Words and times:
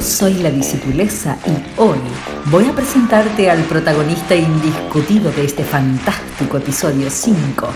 soy 0.00 0.34
la 0.34 0.50
discipulesa 0.50 1.38
y 1.46 1.80
hoy 1.80 1.98
voy 2.50 2.66
a 2.66 2.72
presentarte 2.72 3.50
al 3.50 3.62
protagonista 3.64 4.34
indiscutido 4.34 5.30
de 5.32 5.44
este 5.44 5.64
fantástico 5.64 6.56
episodio 6.56 7.10
5, 7.10 7.68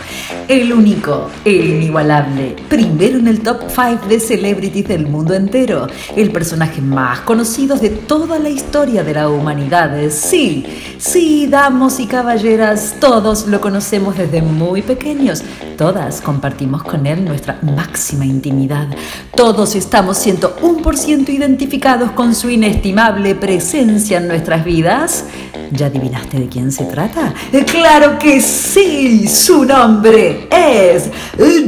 el 0.48 0.72
único, 0.72 1.30
el 1.44 1.66
inigualable, 1.66 2.56
primero 2.68 3.18
en 3.18 3.28
el 3.28 3.40
top 3.40 3.62
5 3.68 4.06
de 4.08 4.20
celebrities 4.20 4.88
del 4.88 5.06
mundo 5.06 5.34
entero, 5.34 5.86
el 6.16 6.30
personaje 6.30 6.80
más 6.80 7.20
conocido 7.20 7.76
de 7.76 7.90
toda 7.90 8.38
la 8.38 8.48
historia 8.48 9.02
de 9.04 9.14
la 9.14 9.28
humanidad. 9.28 9.96
Sí, 10.10 10.64
sí, 10.98 11.46
damos 11.46 12.00
y 12.00 12.06
caballeras, 12.06 12.96
todos 13.00 13.46
lo 13.46 13.60
conocemos 13.60 14.16
desde 14.16 14.42
muy 14.42 14.82
pequeños, 14.82 15.42
todas 15.76 16.20
compartimos 16.20 16.82
con 16.82 17.06
él 17.06 17.24
nuestra 17.24 17.58
máxima 17.62 18.24
intimidad, 18.24 18.88
todos 19.34 19.74
estamos 19.74 20.24
101% 20.26 21.28
identificados 21.28 22.12
con 22.12 22.34
su 22.34 22.50
inestimable 22.50 23.34
presencia 23.34 24.18
en 24.18 24.28
nuestras 24.28 24.64
vidas. 24.64 25.24
¿Ya 25.70 25.86
adivinaste 25.86 26.38
de 26.38 26.48
quién 26.48 26.72
se 26.72 26.84
trata? 26.84 27.34
¡Claro 27.66 28.18
que 28.18 28.40
sí! 28.40 29.28
Su 29.28 29.64
nombre 29.64 30.48
es 30.50 31.10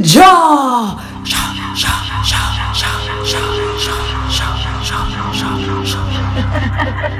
Yo. 0.01 0.97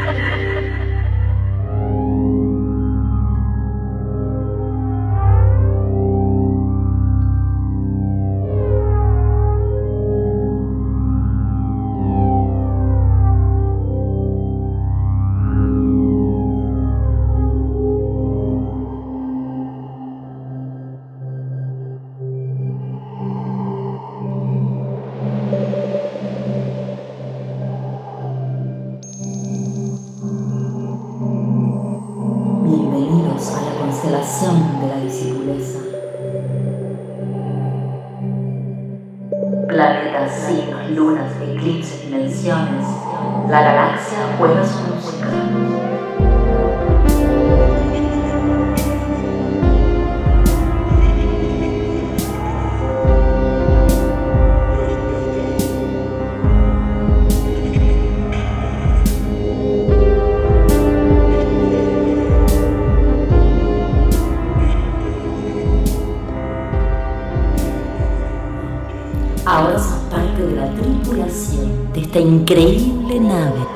increíble 72.30 73.20
nave. 73.20 73.69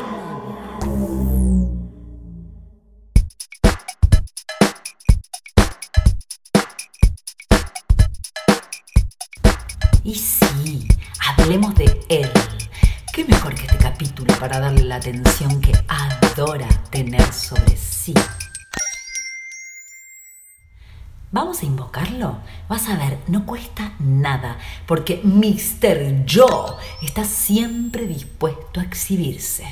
Porque 24.86 25.22
Mr. 25.24 26.26
Yo 26.26 26.78
está 27.02 27.24
siempre 27.24 28.08
dispuesto 28.08 28.80
a 28.80 28.84
exhibirse. 28.84 29.66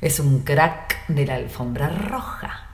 Es 0.00 0.20
un 0.20 0.40
crack 0.40 1.06
de 1.08 1.26
la 1.26 1.34
alfombra 1.34 1.88
roja. 1.88 2.66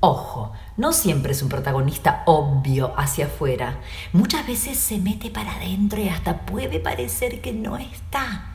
Ojo, 0.00 0.52
no 0.76 0.92
siempre 0.92 1.32
es 1.32 1.42
un 1.42 1.48
protagonista 1.48 2.22
obvio 2.26 2.92
hacia 2.98 3.26
afuera. 3.26 3.78
Muchas 4.12 4.46
veces 4.46 4.78
se 4.78 4.98
mete 4.98 5.30
para 5.30 5.56
adentro 5.56 6.00
y 6.00 6.08
hasta 6.08 6.44
puede 6.44 6.80
parecer 6.80 7.40
que 7.40 7.52
no 7.52 7.78
está. 7.78 8.52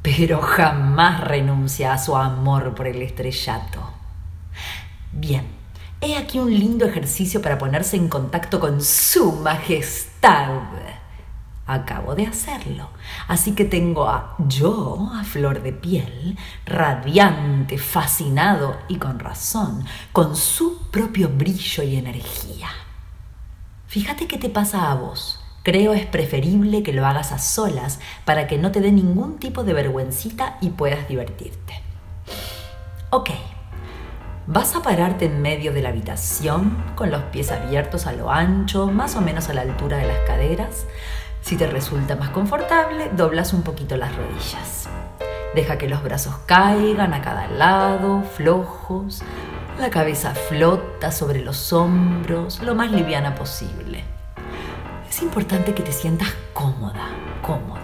Pero 0.00 0.40
jamás 0.40 1.24
renuncia 1.24 1.92
a 1.92 1.98
su 1.98 2.16
amor 2.16 2.74
por 2.74 2.86
el 2.86 3.02
estrellato. 3.02 3.92
Bien, 5.12 5.58
He 6.00 6.16
aquí 6.16 6.38
un 6.38 6.56
lindo 6.56 6.86
ejercicio 6.86 7.42
para 7.42 7.58
ponerse 7.58 7.96
en 7.96 8.08
contacto 8.08 8.60
con 8.60 8.80
su 8.80 9.32
majestad. 9.32 10.60
Acabo 11.70 12.14
de 12.14 12.26
hacerlo, 12.26 12.88
así 13.26 13.54
que 13.54 13.66
tengo 13.66 14.08
a 14.08 14.36
yo 14.38 15.10
a 15.12 15.22
flor 15.22 15.62
de 15.62 15.74
piel, 15.74 16.38
radiante, 16.64 17.76
fascinado 17.76 18.78
y 18.88 18.96
con 18.96 19.18
razón, 19.18 19.84
con 20.12 20.34
su 20.34 20.90
propio 20.90 21.28
brillo 21.28 21.82
y 21.82 21.96
energía. 21.96 22.70
Fíjate 23.86 24.26
qué 24.26 24.38
te 24.38 24.48
pasa 24.48 24.90
a 24.90 24.94
vos. 24.94 25.44
Creo 25.62 25.92
es 25.92 26.06
preferible 26.06 26.82
que 26.82 26.94
lo 26.94 27.06
hagas 27.06 27.32
a 27.32 27.38
solas 27.38 28.00
para 28.24 28.46
que 28.46 28.56
no 28.56 28.72
te 28.72 28.80
dé 28.80 28.90
ningún 28.90 29.38
tipo 29.38 29.62
de 29.62 29.74
vergüencita 29.74 30.56
y 30.62 30.70
puedas 30.70 31.06
divertirte. 31.06 31.82
Ok, 33.10 33.28
Vas 34.50 34.74
a 34.74 34.80
pararte 34.80 35.26
en 35.26 35.42
medio 35.42 35.74
de 35.74 35.82
la 35.82 35.90
habitación, 35.90 36.82
con 36.96 37.10
los 37.10 37.22
pies 37.24 37.52
abiertos 37.52 38.06
a 38.06 38.14
lo 38.14 38.30
ancho, 38.30 38.86
más 38.86 39.14
o 39.14 39.20
menos 39.20 39.50
a 39.50 39.52
la 39.52 39.60
altura 39.60 39.98
de 39.98 40.06
las 40.06 40.20
caderas. 40.20 40.86
Si 41.48 41.56
te 41.56 41.66
resulta 41.66 42.14
más 42.14 42.28
confortable, 42.28 43.10
doblas 43.16 43.54
un 43.54 43.62
poquito 43.62 43.96
las 43.96 44.14
rodillas. 44.14 44.86
Deja 45.54 45.78
que 45.78 45.88
los 45.88 46.02
brazos 46.02 46.34
caigan 46.44 47.14
a 47.14 47.22
cada 47.22 47.46
lado, 47.46 48.22
flojos. 48.22 49.22
La 49.78 49.88
cabeza 49.88 50.34
flota 50.34 51.10
sobre 51.10 51.40
los 51.40 51.72
hombros, 51.72 52.62
lo 52.62 52.74
más 52.74 52.92
liviana 52.92 53.34
posible. 53.34 54.04
Es 55.08 55.22
importante 55.22 55.72
que 55.72 55.82
te 55.82 55.90
sientas 55.90 56.28
cómoda, 56.52 57.08
cómodo. 57.40 57.80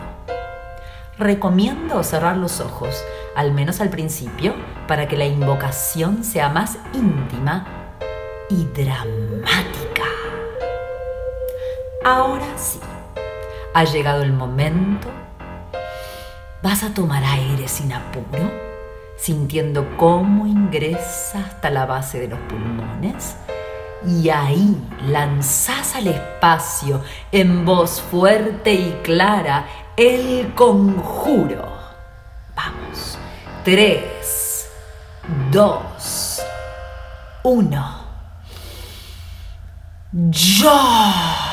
Recomiendo 1.17 2.05
cerrar 2.05 2.37
los 2.37 2.61
ojos, 2.61 3.03
al 3.35 3.55
menos 3.55 3.81
al 3.81 3.89
principio, 3.89 4.55
para 4.87 5.09
que 5.09 5.17
la 5.17 5.25
invocación 5.25 6.23
sea 6.23 6.51
más 6.51 6.77
íntima 6.93 7.65
y 8.51 8.67
dramática. 8.67 10.05
Ahora 12.05 12.45
sí, 12.59 12.79
ha 13.75 13.85
llegado 13.85 14.23
el 14.23 14.33
momento. 14.33 15.09
Vas 16.63 16.83
a 16.83 16.95
tomar 16.95 17.23
aire 17.25 17.69
sin 17.69 17.93
apuro, 17.93 18.51
sintiendo 19.19 19.97
cómo 19.99 20.47
ingresa 20.47 21.41
hasta 21.41 21.71
la 21.71 21.85
base 21.85 22.21
de 22.21 22.29
los 22.29 22.39
pulmones 22.41 23.37
y 24.07 24.29
ahí 24.31 24.77
lanzás 25.07 25.97
al 25.97 26.07
espacio 26.07 27.03
en 27.33 27.65
voz 27.65 28.01
fuerte 28.01 28.73
y 28.73 29.01
clara 29.03 29.67
el 29.97 30.55
conjuro. 30.55 31.67
Vamos. 32.55 33.19
Tres, 33.65 34.71
dos, 35.51 36.41
uno. 37.43 38.05
Yo. 40.13 41.44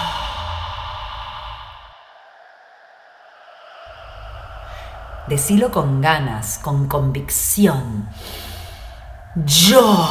Decilo 5.32 5.72
con 5.72 6.02
ganas, 6.02 6.60
con 6.62 6.90
convicción. 6.90 8.10
Yo. 9.46 10.06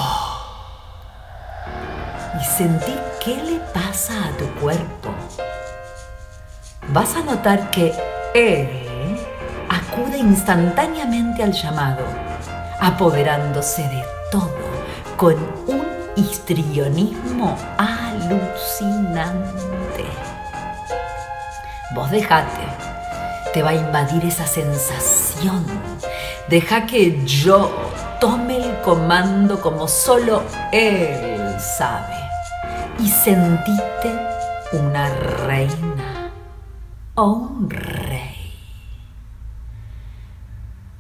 Y 2.41 2.45
sentí 2.47 2.95
qué 3.23 3.37
le 3.37 3.61
pasa 3.75 4.15
a 4.15 4.31
tu 4.39 4.47
cuerpo. 4.59 5.11
Vas 6.89 7.15
a 7.17 7.23
notar 7.23 7.71
que 7.71 7.93
él 8.33 9.21
acude 9.69 10.17
instantáneamente 10.17 11.43
al 11.43 11.53
llamado, 11.53 12.07
apoderándose 12.81 13.83
de 13.83 14.03
todo 14.33 14.71
con 15.19 15.35
un 15.67 15.87
histrionismo 16.17 17.59
alucinante. 17.77 19.37
Vos 21.95 22.11
dejate, 22.11 22.90
te 23.53 23.63
va 23.63 23.71
a 23.71 23.75
invadir 23.75 24.25
esa 24.25 24.47
sensación 24.47 25.65
Deja 26.51 26.85
que 26.85 27.25
yo 27.25 27.71
tome 28.21 28.57
el 28.57 28.81
comando 28.81 29.61
como 29.61 29.87
solo 29.87 30.43
él 30.73 31.55
sabe. 31.61 32.17
Y 32.99 33.09
sentite 33.09 34.19
una 34.73 35.09
reina 35.11 36.33
o 37.15 37.27
un 37.27 37.71
rey. 37.71 38.53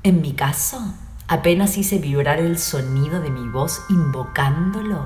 En 0.04 0.22
mi 0.22 0.34
caso, 0.34 0.80
apenas 1.26 1.76
hice 1.76 1.98
vibrar 1.98 2.38
el 2.38 2.56
sonido 2.56 3.20
de 3.20 3.30
mi 3.30 3.48
voz 3.48 3.82
invocándolo, 3.88 5.04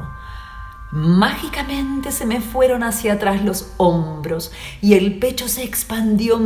mágicamente 0.93 2.12
se 2.12 2.26
me 2.26 2.43
fueron 2.43 2.82
hacia 2.82 3.14
atrás 3.14 3.43
los 3.43 3.73
hombros 3.79 4.52
y 4.82 4.93
el 4.93 5.19
pecho 5.19 5.49
se 5.49 5.64
expandió 5.64 6.38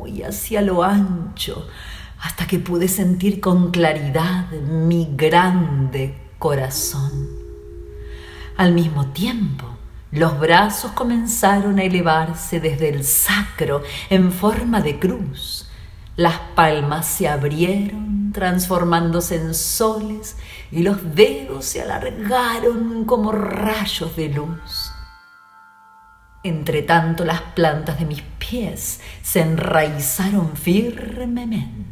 muy 0.00 0.22
hacia 0.22 0.62
lo 0.62 0.82
ancho, 0.82 1.66
hasta 2.20 2.46
que 2.46 2.58
pude 2.58 2.88
sentir 2.88 3.38
con 3.40 3.70
claridad 3.70 4.50
mi 4.50 5.08
grande 5.12 6.14
corazón. 6.38 7.28
Al 8.56 8.72
mismo 8.72 9.08
tiempo, 9.08 9.66
los 10.10 10.38
brazos 10.40 10.92
comenzaron 10.92 11.78
a 11.78 11.84
elevarse 11.84 12.60
desde 12.60 12.88
el 12.88 13.04
sacro 13.04 13.82
en 14.08 14.32
forma 14.32 14.80
de 14.80 14.98
cruz. 14.98 15.68
Las 16.16 16.38
palmas 16.54 17.06
se 17.06 17.28
abrieron, 17.28 18.32
transformándose 18.32 19.36
en 19.36 19.54
soles, 19.54 20.36
y 20.70 20.82
los 20.82 21.14
dedos 21.14 21.66
se 21.66 21.82
alargaron 21.82 23.04
como 23.04 23.32
rayos 23.32 24.16
de 24.16 24.30
luz. 24.30 24.92
Entre 26.42 26.82
tanto, 26.82 27.24
las 27.24 27.40
plantas 27.40 27.98
de 27.98 28.06
mis 28.06 28.22
pies 28.38 29.00
se 29.22 29.40
enraizaron 29.40 30.56
firmemente 30.56 31.90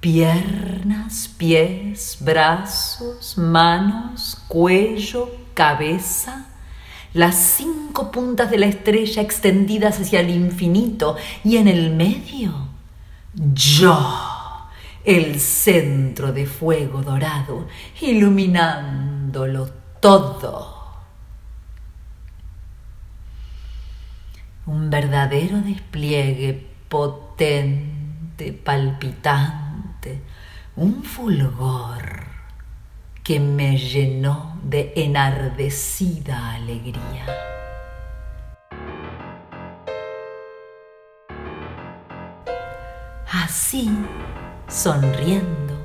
piernas, 0.00 1.28
pies, 1.36 2.18
brazos, 2.20 3.36
manos, 3.36 4.40
cuello, 4.46 5.30
cabeza, 5.54 6.46
las 7.14 7.34
cinco 7.34 8.12
puntas 8.12 8.50
de 8.50 8.58
la 8.58 8.66
estrella 8.66 9.22
extendidas 9.22 10.00
hacia 10.00 10.20
el 10.20 10.30
infinito 10.30 11.16
y 11.42 11.56
en 11.56 11.66
el 11.66 11.90
medio, 11.90 12.68
yo, 13.34 14.68
el 15.04 15.40
centro 15.40 16.32
de 16.32 16.46
fuego 16.46 17.02
dorado, 17.02 17.66
iluminándolo 18.00 19.68
todo. 20.00 20.77
Un 24.68 24.90
verdadero 24.90 25.62
despliegue 25.62 26.52
potente, 26.88 28.52
palpitante 28.52 30.22
un 30.76 31.02
fulgor 31.02 32.22
que 33.24 33.40
me 33.40 33.76
llenó 33.76 34.60
de 34.62 34.92
enardecida 34.94 36.52
alegría. 36.54 37.26
Así, 43.32 43.90
sonriendo, 44.68 45.77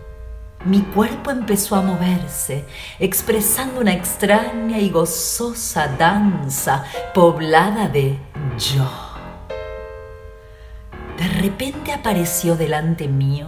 mi 0.66 0.82
cuerpo 0.82 1.32
empezó 1.32 1.76
a 1.76 1.82
moverse, 1.82 2.66
expresando 3.00 3.82
una 3.82 3.94
extraña 3.94 4.80
y 4.80 4.90
gozosa 4.90 5.88
danza 5.88 6.86
poblada 7.14 7.90
de 7.90 8.18
yo. 8.58 8.90
De 11.18 11.28
repente 11.42 11.92
apareció 11.92 12.56
delante 12.56 13.08
mío 13.08 13.48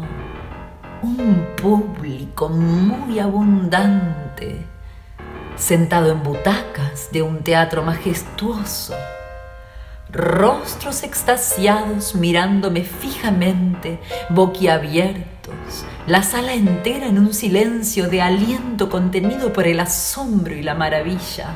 un 1.01 1.47
público 1.56 2.50
muy 2.50 3.19
abundante, 3.19 4.65
sentado 5.56 6.12
en 6.12 6.23
butacas 6.23 7.09
de 7.12 7.21
un 7.21 7.44
teatro 7.44 7.83
majestuoso, 7.83 8.95
rostros 10.11 11.03
extasiados 11.03 12.15
mirándome 12.15 12.83
fijamente, 12.83 13.99
boquiabiertos, 14.29 15.85
la 16.07 16.23
sala 16.23 16.53
entera 16.53 17.07
en 17.07 17.19
un 17.19 17.33
silencio 17.33 18.07
de 18.07 18.21
aliento 18.21 18.89
contenido 18.89 19.53
por 19.53 19.67
el 19.67 19.79
asombro 19.79 20.55
y 20.55 20.63
la 20.63 20.75
maravilla 20.75 21.53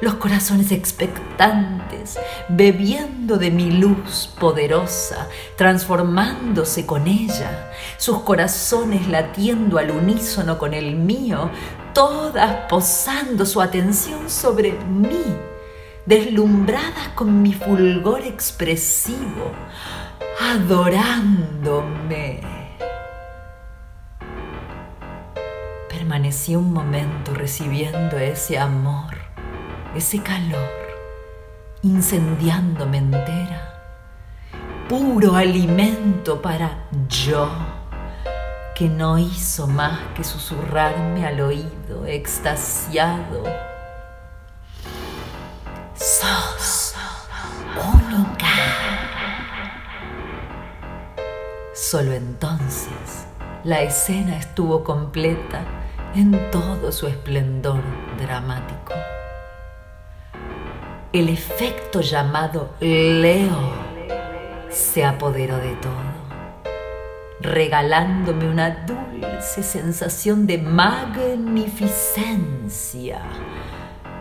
los 0.00 0.14
corazones 0.14 0.70
expectantes, 0.70 2.18
bebiendo 2.48 3.36
de 3.36 3.50
mi 3.50 3.70
luz 3.70 4.32
poderosa, 4.38 5.26
transformándose 5.56 6.86
con 6.86 7.06
ella, 7.06 7.72
sus 7.96 8.20
corazones 8.20 9.08
latiendo 9.08 9.78
al 9.78 9.90
unísono 9.90 10.58
con 10.58 10.72
el 10.72 10.94
mío, 10.94 11.50
todas 11.94 12.68
posando 12.68 13.44
su 13.44 13.60
atención 13.60 14.30
sobre 14.30 14.72
mí, 14.72 15.24
deslumbradas 16.08 17.08
con 17.14 17.42
mi 17.42 17.52
fulgor 17.52 18.22
expresivo, 18.22 19.52
adorándome. 20.40 22.40
Permanecí 25.88 26.56
un 26.56 26.72
momento 26.72 27.34
recibiendo 27.34 28.18
ese 28.18 28.58
amor 28.58 29.28
ese 29.94 30.22
calor 30.22 30.68
incendiándome 31.82 32.98
entera, 32.98 33.80
puro 34.88 35.34
alimento 35.34 36.42
para 36.42 36.88
yo, 37.08 37.48
que 38.74 38.88
no 38.88 39.18
hizo 39.18 39.66
más 39.66 39.98
que 40.14 40.24
susurrarme 40.24 41.26
al 41.26 41.40
oído 41.40 42.06
extasiado. 42.06 43.67
Solo 51.90 52.12
entonces 52.12 53.26
la 53.64 53.82
escena 53.82 54.36
estuvo 54.36 54.84
completa 54.84 55.64
en 56.14 56.50
todo 56.50 56.92
su 56.92 57.06
esplendor 57.06 57.80
dramático 58.18 58.92
el 61.12 61.28
efecto 61.30 62.02
llamado 62.02 62.74
Leo 62.80 63.72
se 64.68 65.04
apoderó 65.04 65.56
de 65.56 65.74
todo, 65.76 65.94
regalándome 67.40 68.46
una 68.48 68.84
dulce 68.84 69.62
sensación 69.62 70.46
de 70.46 70.58
magnificencia 70.58 73.22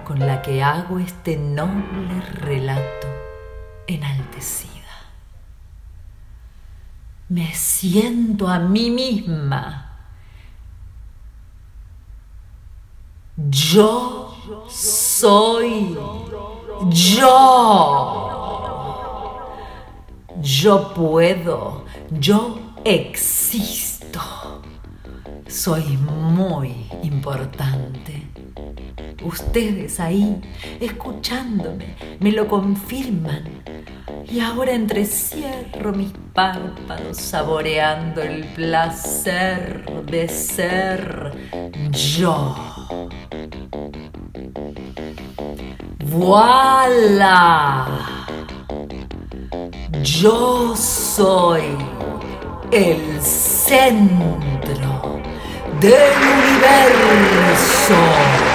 con 0.06 0.20
la 0.20 0.42
que 0.42 0.64
hago 0.64 1.00
este 1.00 1.36
noble 1.36 2.22
relato 2.40 3.08
enaltecida. 3.86 4.77
Me 7.30 7.54
siento 7.54 8.48
a 8.48 8.60
mí 8.60 8.90
misma. 8.90 9.84
Yo 13.36 14.36
soy 14.70 15.96
yo. 16.90 18.28
Yo 20.42 20.94
puedo. 20.94 21.86
Yo 22.12 22.60
existo. 22.86 24.22
Soy 25.48 25.98
muy 25.98 26.88
importante. 27.04 28.28
Ustedes 29.24 30.00
ahí, 30.00 30.42
escuchándome, 30.80 31.96
me 32.20 32.32
lo 32.32 32.48
confirman. 32.48 33.64
Y 34.30 34.42
ahora 34.42 34.74
entrecierro 34.74 35.94
mis 35.94 36.12
párpados 36.34 37.18
saboreando 37.18 38.22
el 38.22 38.44
placer 38.54 39.86
de 40.06 40.28
ser 40.28 41.32
yo. 41.92 42.56
¡Voilà! 46.10 47.88
Yo 50.04 50.76
soy 50.76 51.78
el 52.72 53.22
centro 53.22 55.22
del 55.80 56.18
universo. 56.38 58.47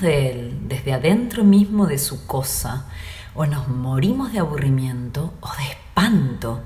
De 0.00 0.30
él 0.30 0.58
desde 0.68 0.92
adentro 0.92 1.44
mismo 1.44 1.86
de 1.86 1.98
su 1.98 2.26
cosa, 2.26 2.86
o 3.34 3.46
nos 3.46 3.68
morimos 3.68 4.32
de 4.32 4.38
aburrimiento 4.38 5.34
o 5.40 5.48
de 5.56 5.64
espanto. 5.70 6.60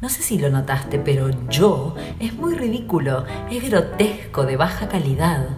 No 0.00 0.08
sé 0.08 0.22
si 0.22 0.38
lo 0.38 0.50
notaste, 0.50 0.98
pero 0.98 1.30
yo 1.48 1.94
es 2.18 2.34
muy 2.34 2.54
ridículo, 2.54 3.24
es 3.50 3.68
grotesco, 3.68 4.44
de 4.44 4.56
baja 4.56 4.88
calidad. 4.88 5.48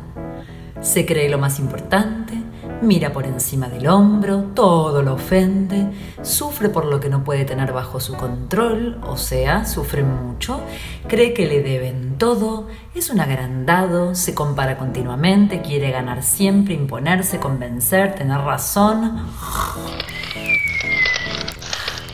Se 0.81 1.07
cree 1.07 1.29
lo 1.29 1.39
más 1.39 1.59
importante, 1.59 2.35
mira 2.83 3.13
por 3.13 3.27
encima 3.27 3.69
del 3.69 3.89
hombro, 3.89 4.45
todo 4.55 5.03
lo 5.03 5.15
ofende, 5.15 5.91
sufre 6.23 6.69
por 6.69 6.85
lo 6.85 7.01
que 7.01 7.09
no 7.09 7.25
puede 7.25 7.45
tener 7.45 7.73
bajo 7.73 8.01
su 8.01 8.15
control, 8.15 9.01
o 9.07 9.17
sea, 9.17 9.65
sufre 9.65 10.03
mucho, 10.03 10.61
cree 11.09 11.33
que 11.33 11.47
le 11.47 11.63
deben 11.63 12.19
todo, 12.19 12.67
es 12.95 13.11
un 13.11 13.21
agrandado, 13.21 14.15
se 14.15 14.35
compara 14.35 14.79
continuamente, 14.79 15.63
quiere 15.63 15.91
ganar 15.91 16.23
siempre, 16.23 16.75
imponerse, 16.75 17.39
convencer, 17.39 18.15
tener 18.15 18.39
razón. 18.39 19.27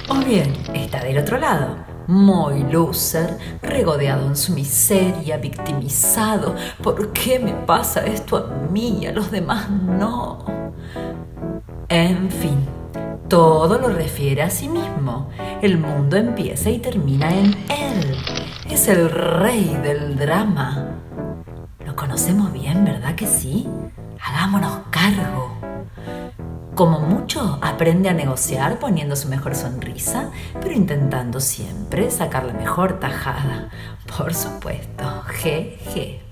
O 0.08 0.14
bien, 0.16 0.52
está 0.74 1.02
del 1.02 1.18
otro 1.18 1.38
lado 1.38 1.92
muy 2.06 2.64
loser, 2.64 3.38
regodeado 3.62 4.26
en 4.26 4.36
su 4.36 4.52
miseria, 4.52 5.36
victimizado. 5.36 6.54
¿Por 6.82 7.12
qué 7.12 7.38
me 7.38 7.52
pasa 7.52 8.04
esto 8.04 8.36
a 8.36 8.70
mí 8.70 8.98
y 9.02 9.06
a 9.06 9.12
los 9.12 9.30
demás 9.30 9.70
no? 9.70 10.51
En 11.94 12.30
fin, 12.30 12.56
todo 13.28 13.78
lo 13.78 13.90
refiere 13.90 14.40
a 14.40 14.48
sí 14.48 14.66
mismo. 14.66 15.28
El 15.60 15.76
mundo 15.76 16.16
empieza 16.16 16.70
y 16.70 16.78
termina 16.78 17.30
en 17.30 17.48
él. 17.68 18.16
Es 18.70 18.88
el 18.88 19.10
rey 19.10 19.78
del 19.82 20.16
drama. 20.16 20.96
Lo 21.84 21.94
conocemos 21.94 22.50
bien, 22.50 22.86
¿verdad 22.86 23.14
que 23.14 23.26
sí? 23.26 23.68
Hagámonos 24.22 24.72
cargo. 24.88 25.54
Como 26.74 27.00
mucho, 27.00 27.58
aprende 27.60 28.08
a 28.08 28.14
negociar 28.14 28.78
poniendo 28.78 29.14
su 29.14 29.28
mejor 29.28 29.54
sonrisa, 29.54 30.30
pero 30.62 30.72
intentando 30.72 31.40
siempre 31.40 32.10
sacar 32.10 32.46
la 32.46 32.54
mejor 32.54 33.00
tajada. 33.00 33.68
Por 34.16 34.32
supuesto, 34.32 35.24
jeje. 35.26 36.22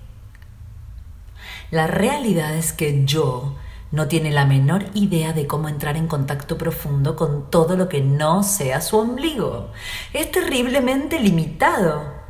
La 1.70 1.86
realidad 1.86 2.54
es 2.54 2.72
que 2.72 3.04
yo 3.04 3.56
no 3.92 4.08
tiene 4.08 4.30
la 4.30 4.44
menor 4.44 4.86
idea 4.94 5.32
de 5.32 5.46
cómo 5.46 5.68
entrar 5.68 5.96
en 5.96 6.06
contacto 6.06 6.56
profundo 6.56 7.16
con 7.16 7.50
todo 7.50 7.76
lo 7.76 7.88
que 7.88 8.00
no 8.00 8.42
sea 8.42 8.80
su 8.80 8.98
ombligo. 8.98 9.70
Es 10.12 10.30
terriblemente 10.30 11.18
limitado 11.18 12.20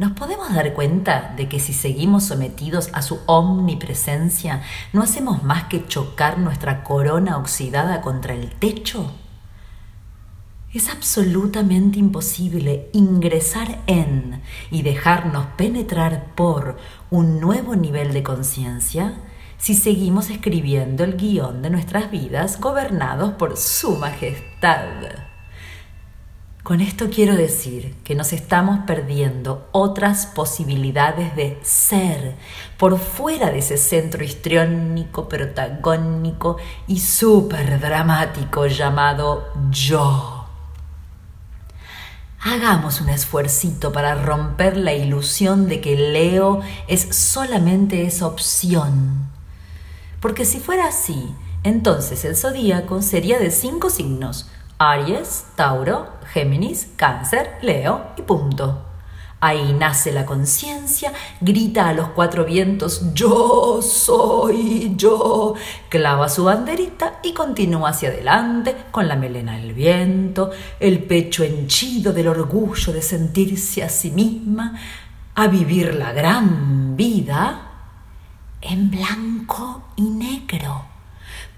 nos 0.00 0.12
podemos 0.12 0.54
dar 0.54 0.72
cuenta 0.72 1.34
de 1.36 1.46
que 1.46 1.60
si 1.60 1.74
seguimos 1.74 2.24
sometidos 2.24 2.88
a 2.94 3.02
su 3.02 3.20
omnipresencia, 3.26 4.62
no 4.94 5.02
hacemos 5.02 5.42
más 5.42 5.64
que 5.64 5.86
chocar 5.86 6.38
nuestra 6.38 6.84
corona 6.84 7.36
oxidada 7.36 8.00
contra 8.00 8.32
el 8.32 8.48
techo. 8.48 9.12
Es 10.72 10.88
absolutamente 10.88 11.98
imposible 11.98 12.88
ingresar 12.94 13.82
en 13.86 14.40
y 14.70 14.80
dejarnos 14.80 15.44
penetrar 15.58 16.34
por 16.34 16.78
un 17.10 17.38
nuevo 17.38 17.76
nivel 17.76 18.14
de 18.14 18.22
conciencia 18.22 19.18
si 19.60 19.74
seguimos 19.74 20.30
escribiendo 20.30 21.04
el 21.04 21.16
guion 21.16 21.60
de 21.60 21.68
nuestras 21.68 22.10
vidas 22.10 22.58
gobernados 22.58 23.34
por 23.34 23.58
su 23.58 23.94
majestad. 23.96 24.86
Con 26.62 26.80
esto 26.80 27.08
quiero 27.10 27.36
decir 27.36 27.94
que 28.02 28.14
nos 28.14 28.32
estamos 28.32 28.80
perdiendo 28.86 29.68
otras 29.72 30.26
posibilidades 30.26 31.36
de 31.36 31.58
ser 31.62 32.36
por 32.78 32.98
fuera 32.98 33.50
de 33.50 33.58
ese 33.58 33.76
centro 33.76 34.24
histriónico, 34.24 35.28
protagónico 35.28 36.56
y 36.86 37.00
súper 37.00 37.80
dramático 37.80 38.66
llamado 38.66 39.52
yo. 39.70 40.46
Hagamos 42.42 43.02
un 43.02 43.10
esfuercito 43.10 43.92
para 43.92 44.14
romper 44.14 44.78
la 44.78 44.94
ilusión 44.94 45.68
de 45.68 45.82
que 45.82 45.96
Leo 45.96 46.60
es 46.88 47.14
solamente 47.14 48.06
esa 48.06 48.26
opción. 48.26 49.29
Porque 50.20 50.44
si 50.44 50.60
fuera 50.60 50.86
así, 50.88 51.34
entonces 51.62 52.24
el 52.26 52.36
zodíaco 52.36 53.00
sería 53.00 53.38
de 53.38 53.50
cinco 53.50 53.88
signos, 53.88 54.50
Aries, 54.78 55.46
Tauro, 55.56 56.08
Géminis, 56.32 56.88
Cáncer, 56.96 57.58
Leo 57.62 58.12
y 58.18 58.22
punto. 58.22 58.86
Ahí 59.42 59.72
nace 59.72 60.12
la 60.12 60.26
conciencia, 60.26 61.14
grita 61.40 61.88
a 61.88 61.94
los 61.94 62.08
cuatro 62.08 62.44
vientos, 62.44 63.14
yo 63.14 63.80
soy 63.80 64.92
yo, 64.96 65.54
clava 65.88 66.28
su 66.28 66.44
banderita 66.44 67.20
y 67.22 67.32
continúa 67.32 67.88
hacia 67.88 68.10
adelante 68.10 68.76
con 68.90 69.08
la 69.08 69.16
melena 69.16 69.56
del 69.56 69.72
viento, 69.72 70.50
el 70.78 71.02
pecho 71.04 71.42
henchido 71.42 72.12
del 72.12 72.28
orgullo 72.28 72.92
de 72.92 73.00
sentirse 73.00 73.82
a 73.82 73.88
sí 73.88 74.10
misma, 74.10 74.78
a 75.34 75.46
vivir 75.46 75.94
la 75.94 76.12
gran 76.12 76.94
vida 76.94 77.69
en 78.62 78.90
blanco 78.90 79.82
y 79.96 80.02
negro 80.02 80.90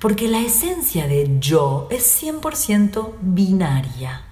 porque 0.02 0.26
la 0.26 0.40
esencia 0.40 1.06
de 1.06 1.36
yo 1.38 1.86
es 1.88 2.22
100% 2.22 3.12
binaria. 3.20 4.22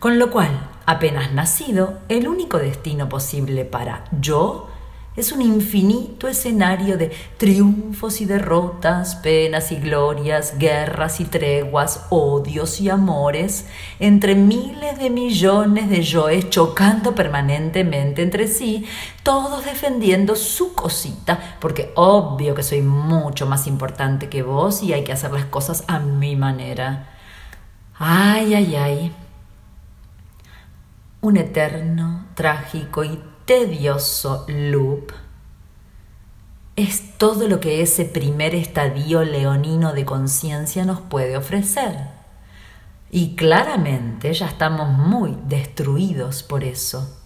Con 0.00 0.18
lo 0.18 0.32
cual, 0.32 0.68
apenas 0.84 1.32
nacido, 1.32 2.00
el 2.08 2.26
único 2.26 2.58
destino 2.58 3.08
posible 3.08 3.64
para 3.64 4.06
yo 4.20 4.67
es 5.18 5.32
un 5.32 5.42
infinito 5.42 6.28
escenario 6.28 6.96
de 6.96 7.10
triunfos 7.38 8.20
y 8.20 8.24
derrotas, 8.24 9.16
penas 9.16 9.72
y 9.72 9.76
glorias, 9.76 10.56
guerras 10.58 11.18
y 11.18 11.24
treguas, 11.24 12.06
odios 12.10 12.80
y 12.80 12.88
amores, 12.88 13.66
entre 13.98 14.36
miles 14.36 14.96
de 14.96 15.10
millones 15.10 15.90
de 15.90 16.02
yoes 16.02 16.50
chocando 16.50 17.16
permanentemente 17.16 18.22
entre 18.22 18.46
sí, 18.46 18.86
todos 19.24 19.64
defendiendo 19.64 20.36
su 20.36 20.74
cosita, 20.74 21.56
porque 21.58 21.90
obvio 21.96 22.54
que 22.54 22.62
soy 22.62 22.82
mucho 22.82 23.44
más 23.46 23.66
importante 23.66 24.28
que 24.28 24.44
vos 24.44 24.84
y 24.84 24.92
hay 24.92 25.02
que 25.02 25.12
hacer 25.12 25.32
las 25.32 25.46
cosas 25.46 25.82
a 25.88 25.98
mi 25.98 26.36
manera. 26.36 27.08
Ay, 27.98 28.54
ay, 28.54 28.76
ay. 28.76 29.16
Un 31.20 31.36
eterno, 31.36 32.26
trágico 32.36 33.02
y 33.02 33.20
tedioso 33.48 34.44
loop 34.46 35.10
es 36.76 37.16
todo 37.16 37.48
lo 37.48 37.60
que 37.60 37.80
ese 37.80 38.04
primer 38.04 38.54
estadio 38.54 39.24
leonino 39.24 39.94
de 39.94 40.04
conciencia 40.04 40.84
nos 40.84 41.00
puede 41.00 41.34
ofrecer. 41.34 41.96
Y 43.10 43.36
claramente 43.36 44.34
ya 44.34 44.48
estamos 44.48 44.90
muy 44.90 45.34
destruidos 45.46 46.42
por 46.42 46.62
eso. 46.62 47.18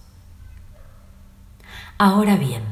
Ahora 1.98 2.36
bien, 2.36 2.62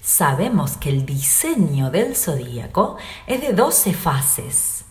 sabemos 0.00 0.78
que 0.78 0.88
el 0.88 1.04
diseño 1.04 1.90
del 1.90 2.16
zodíaco 2.16 2.96
es 3.26 3.42
de 3.42 3.52
12 3.52 3.92
fases, 3.92 4.86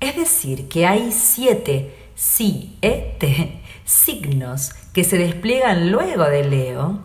es 0.00 0.16
decir, 0.16 0.68
que 0.68 0.84
hay 0.84 1.12
siete 1.12 2.07
siete 2.18 3.62
signos 3.84 4.72
que 4.92 5.04
se 5.04 5.18
despliegan 5.18 5.92
luego 5.92 6.24
de 6.24 6.42
Leo, 6.44 6.98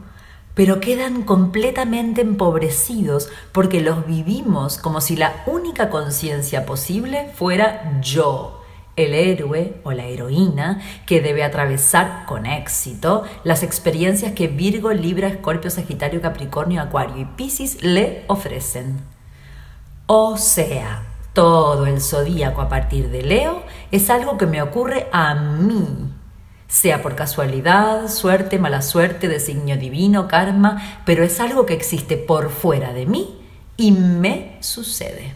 pero 0.56 0.80
quedan 0.80 1.22
completamente 1.22 2.22
empobrecidos 2.22 3.30
porque 3.52 3.82
los 3.82 4.08
vivimos 4.08 4.80
como 4.80 5.02
si 5.02 5.16
la 5.16 5.44
única 5.46 5.92
conciencia 5.92 6.66
posible 6.66 7.30
fuera 7.36 8.00
yo, 8.02 8.64
el 8.96 9.14
héroe 9.14 9.80
o 9.84 9.92
la 9.92 10.06
heroína 10.06 10.82
que 11.06 11.22
debe 11.22 11.44
atravesar 11.44 12.26
con 12.26 12.48
éxito 12.48 13.24
las 13.44 13.62
experiencias 13.62 14.34
que 14.34 14.48
Virgo, 14.48 14.92
Libra, 14.94 15.28
Escorpio, 15.28 15.70
Sagitario, 15.70 16.22
Capricornio, 16.22 16.82
Acuario 16.82 17.18
y 17.18 17.26
Piscis 17.26 17.84
le 17.84 18.24
ofrecen. 18.28 19.00
O 20.08 20.38
sea, 20.38 21.13
todo 21.34 21.86
el 21.88 22.02
zodíaco 22.02 22.62
a 22.62 22.70
partir 22.70 23.10
de 23.10 23.24
Leo 23.24 23.64
es 23.92 24.10
algo 24.10 24.38
que 24.38 24.46
me 24.46 24.62
ocurre 24.62 25.08
a 25.12 25.34
mí, 25.36 25.88
sea 26.68 27.02
por 27.02 27.16
casualidad, 27.16 28.08
suerte, 28.08 28.60
mala 28.60 28.82
suerte, 28.82 29.28
designio 29.28 29.78
divino, 29.78 30.28
karma, 30.28 31.02
pero 31.06 31.24
es 31.24 31.40
algo 31.40 31.66
que 31.66 31.74
existe 31.74 32.18
por 32.18 32.50
fuera 32.50 32.94
de 32.94 33.06
mí 33.06 33.40
y 33.78 33.92
me 33.92 34.58
sucede. 34.62 35.36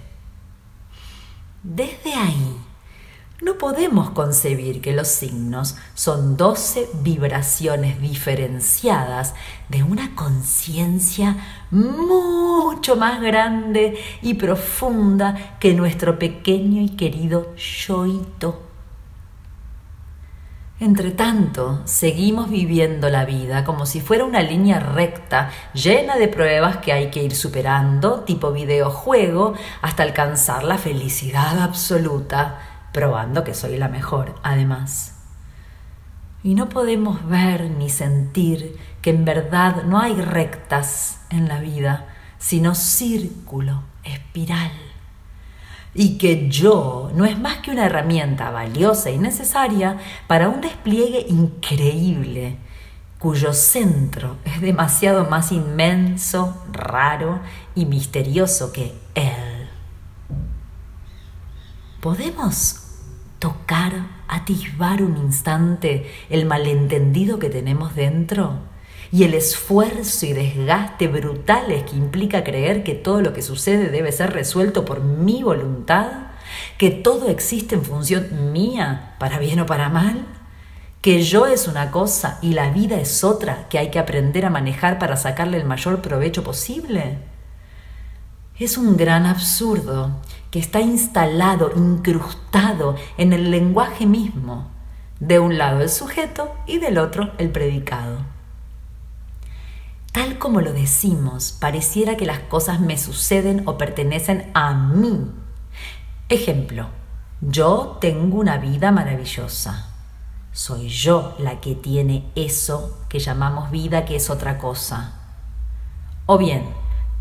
Desde 1.63 2.13
ahí, 2.13 2.58
no 3.41 3.60
podemos 3.60 4.10
concebir 4.12 4.82
que 4.82 4.94
los 4.94 5.08
signos 5.08 5.75
son 5.94 6.38
doce 6.38 6.89
vibraciones 7.03 8.01
diferenciadas 8.01 9.36
de 9.70 9.84
una 9.84 10.15
conciencia 10.15 11.38
mucho 11.70 12.96
más 12.96 13.22
grande 13.22 14.00
y 14.24 14.34
profunda 14.34 15.58
que 15.60 15.75
nuestro 15.75 16.17
pequeño 16.17 16.81
y 16.81 16.90
querido 16.90 17.55
yoito. 17.55 18.64
Entre 20.79 21.11
tanto, 21.11 21.81
seguimos 21.85 22.50
viviendo 22.50 23.09
la 23.09 23.25
vida 23.25 23.64
como 23.64 23.85
si 23.88 24.00
fuera 24.00 24.25
una 24.25 24.42
línea 24.42 24.79
recta, 24.79 25.51
llena 25.74 26.18
de 26.18 26.27
pruebas 26.27 26.77
que 26.77 26.94
hay 26.94 27.09
que 27.09 27.24
ir 27.24 27.35
superando, 27.35 28.22
tipo 28.22 28.51
videojuego, 28.51 29.53
hasta 29.81 30.03
alcanzar 30.03 30.64
la 30.64 30.77
felicidad 30.77 31.59
absoluta 31.59 32.76
probando 32.91 33.43
que 33.43 33.53
soy 33.53 33.77
la 33.77 33.87
mejor, 33.87 34.35
además. 34.43 35.15
Y 36.43 36.55
no 36.55 36.69
podemos 36.69 37.27
ver 37.27 37.69
ni 37.69 37.89
sentir 37.89 38.77
que 39.01 39.09
en 39.09 39.25
verdad 39.25 39.83
no 39.83 40.00
hay 40.00 40.15
rectas 40.15 41.19
en 41.29 41.47
la 41.47 41.59
vida, 41.59 42.07
sino 42.37 42.75
círculo, 42.75 43.83
espiral. 44.03 44.71
Y 45.93 46.17
que 46.17 46.47
yo 46.47 47.11
no 47.15 47.25
es 47.25 47.39
más 47.39 47.57
que 47.57 47.71
una 47.71 47.85
herramienta 47.85 48.51
valiosa 48.51 49.09
y 49.09 49.17
necesaria 49.17 49.97
para 50.27 50.47
un 50.47 50.61
despliegue 50.61 51.25
increíble, 51.27 52.57
cuyo 53.19 53.51
centro 53.53 54.37
es 54.45 54.61
demasiado 54.61 55.25
más 55.25 55.51
inmenso, 55.51 56.63
raro 56.71 57.39
y 57.73 57.85
misterioso 57.85 58.71
que 58.71 58.93
él. 59.15 59.47
¿Podemos 62.07 62.77
tocar, 63.37 63.91
atisbar 64.29 65.03
un 65.03 65.17
instante 65.17 66.09
el 66.29 66.46
malentendido 66.46 67.37
que 67.37 67.50
tenemos 67.50 67.96
dentro 67.96 68.59
y 69.11 69.25
el 69.25 69.33
esfuerzo 69.33 70.25
y 70.25 70.31
desgaste 70.31 71.09
brutales 71.09 71.83
que 71.83 71.98
implica 71.98 72.46
creer 72.46 72.85
que 72.85 72.93
todo 72.93 73.20
lo 73.20 73.33
que 73.33 73.41
sucede 73.41 73.89
debe 73.89 74.13
ser 74.13 74.31
resuelto 74.31 74.85
por 74.85 75.01
mi 75.03 75.43
voluntad, 75.43 76.27
que 76.77 76.91
todo 76.91 77.27
existe 77.27 77.75
en 77.75 77.83
función 77.83 78.53
mía, 78.53 79.15
para 79.20 79.37
bien 79.37 79.59
o 79.59 79.65
para 79.65 79.89
mal, 79.89 80.27
que 81.01 81.24
yo 81.24 81.46
es 81.46 81.67
una 81.67 81.91
cosa 81.91 82.39
y 82.41 82.53
la 82.53 82.72
vida 82.72 83.01
es 83.01 83.25
otra 83.25 83.67
que 83.67 83.79
hay 83.79 83.91
que 83.91 84.00
aprender 84.00 84.46
a 84.46 84.50
manejar 84.50 84.98
para 84.98 85.17
sacarle 85.17 85.57
el 85.57 85.65
mayor 85.65 86.01
provecho 86.01 86.41
posible. 86.41 87.17
Es 88.59 88.77
un 88.79 88.98
gran 88.98 89.27
absurdo 89.27 90.09
que 90.50 90.57
está 90.57 90.81
instalado, 90.81 91.72
incrustado 91.75 92.96
en 93.17 93.31
el 93.31 93.51
lenguaje 93.51 94.07
mismo. 94.07 94.72
De 95.20 95.37
un 95.37 95.59
lado 95.59 95.81
el 95.81 95.89
sujeto 95.89 96.55
y 96.65 96.79
del 96.79 96.98
otro 96.98 97.33
el 97.37 97.51
predicado. 97.51 98.17
Tal 100.11 100.39
como 100.39 100.61
lo 100.61 100.74
decimos, 100.74 101.51
pareciera 101.51 102.17
que 102.17 102.25
las 102.25 102.39
cosas 102.39 102.79
me 102.79 102.98
suceden 102.98 103.61
o 103.67 103.77
pertenecen 103.77 104.50
a 104.55 104.74
mí. 104.74 105.29
Ejemplo, 106.27 106.87
yo 107.41 108.00
tengo 108.01 108.39
una 108.39 108.57
vida 108.57 108.91
maravillosa. 108.91 109.91
Soy 110.51 110.89
yo 110.89 111.35
la 111.37 111.61
que 111.61 111.75
tiene 111.75 112.25
eso 112.33 113.05
que 113.09 113.20
llamamos 113.20 113.70
vida, 113.70 114.05
que 114.05 114.15
es 114.15 114.31
otra 114.31 114.57
cosa. 114.57 115.13
O 116.25 116.39
bien, 116.39 116.65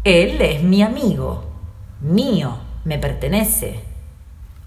él 0.06 0.40
es 0.40 0.62
mi 0.62 0.82
amigo, 0.82 1.42
mío, 2.00 2.58
me 2.84 2.96
pertenece. 2.96 3.80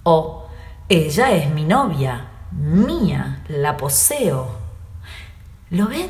O 0.03 0.49
ella 0.89 1.31
es 1.31 1.49
mi 1.49 1.63
novia, 1.63 2.27
mía, 2.51 3.41
la 3.47 3.77
poseo. 3.77 4.49
¿Lo 5.69 5.87
ven? 5.87 6.09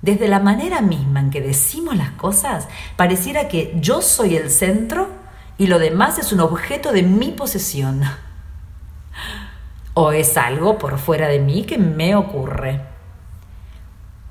Desde 0.00 0.26
la 0.26 0.40
manera 0.40 0.80
misma 0.80 1.20
en 1.20 1.30
que 1.30 1.40
decimos 1.40 1.94
las 1.94 2.10
cosas, 2.10 2.66
pareciera 2.96 3.46
que 3.46 3.76
yo 3.76 4.02
soy 4.02 4.34
el 4.34 4.50
centro 4.50 5.08
y 5.56 5.68
lo 5.68 5.78
demás 5.78 6.18
es 6.18 6.32
un 6.32 6.40
objeto 6.40 6.90
de 6.90 7.04
mi 7.04 7.28
posesión. 7.28 8.02
O 9.94 10.10
es 10.10 10.36
algo 10.36 10.78
por 10.78 10.98
fuera 10.98 11.28
de 11.28 11.38
mí 11.38 11.62
que 11.62 11.78
me 11.78 12.16
ocurre. 12.16 12.91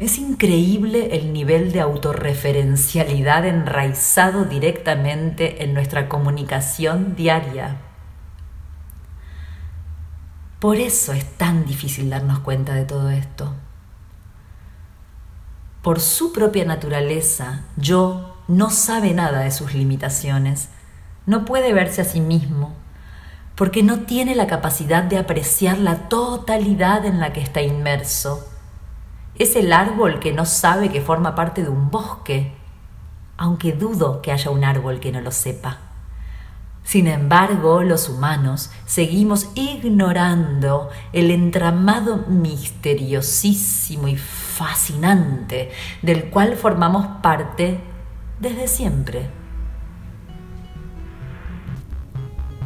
Es 0.01 0.17
increíble 0.17 1.15
el 1.15 1.31
nivel 1.31 1.71
de 1.71 1.79
autorreferencialidad 1.79 3.45
enraizado 3.45 4.45
directamente 4.45 5.63
en 5.63 5.75
nuestra 5.75 6.09
comunicación 6.09 7.15
diaria. 7.15 7.77
Por 10.57 10.77
eso 10.77 11.13
es 11.13 11.23
tan 11.37 11.67
difícil 11.67 12.09
darnos 12.09 12.39
cuenta 12.39 12.73
de 12.73 12.85
todo 12.85 13.11
esto. 13.11 13.53
Por 15.83 15.99
su 15.99 16.33
propia 16.33 16.65
naturaleza, 16.65 17.65
yo 17.77 18.37
no 18.47 18.71
sabe 18.71 19.13
nada 19.13 19.41
de 19.41 19.51
sus 19.51 19.75
limitaciones, 19.75 20.69
no 21.27 21.45
puede 21.45 21.73
verse 21.73 22.01
a 22.01 22.05
sí 22.05 22.21
mismo, 22.21 22.73
porque 23.53 23.83
no 23.83 23.99
tiene 23.99 24.33
la 24.33 24.47
capacidad 24.47 25.03
de 25.03 25.19
apreciar 25.19 25.77
la 25.77 26.09
totalidad 26.09 27.05
en 27.05 27.19
la 27.19 27.33
que 27.33 27.41
está 27.41 27.61
inmerso 27.61 28.47
es 29.41 29.55
el 29.55 29.73
árbol 29.73 30.19
que 30.19 30.33
no 30.33 30.45
sabe 30.45 30.89
que 30.89 31.01
forma 31.01 31.35
parte 31.35 31.63
de 31.63 31.69
un 31.69 31.89
bosque, 31.89 32.53
aunque 33.37 33.73
dudo 33.73 34.21
que 34.21 34.31
haya 34.31 34.51
un 34.51 34.63
árbol 34.63 34.99
que 34.99 35.11
no 35.11 35.21
lo 35.21 35.31
sepa. 35.31 35.77
Sin 36.83 37.07
embargo, 37.07 37.83
los 37.83 38.09
humanos 38.09 38.71
seguimos 38.85 39.49
ignorando 39.55 40.89
el 41.13 41.31
entramado 41.31 42.17
misteriosísimo 42.27 44.07
y 44.07 44.17
fascinante 44.17 45.71
del 46.01 46.29
cual 46.29 46.55
formamos 46.55 47.05
parte 47.21 47.79
desde 48.39 48.67
siempre. 48.67 49.40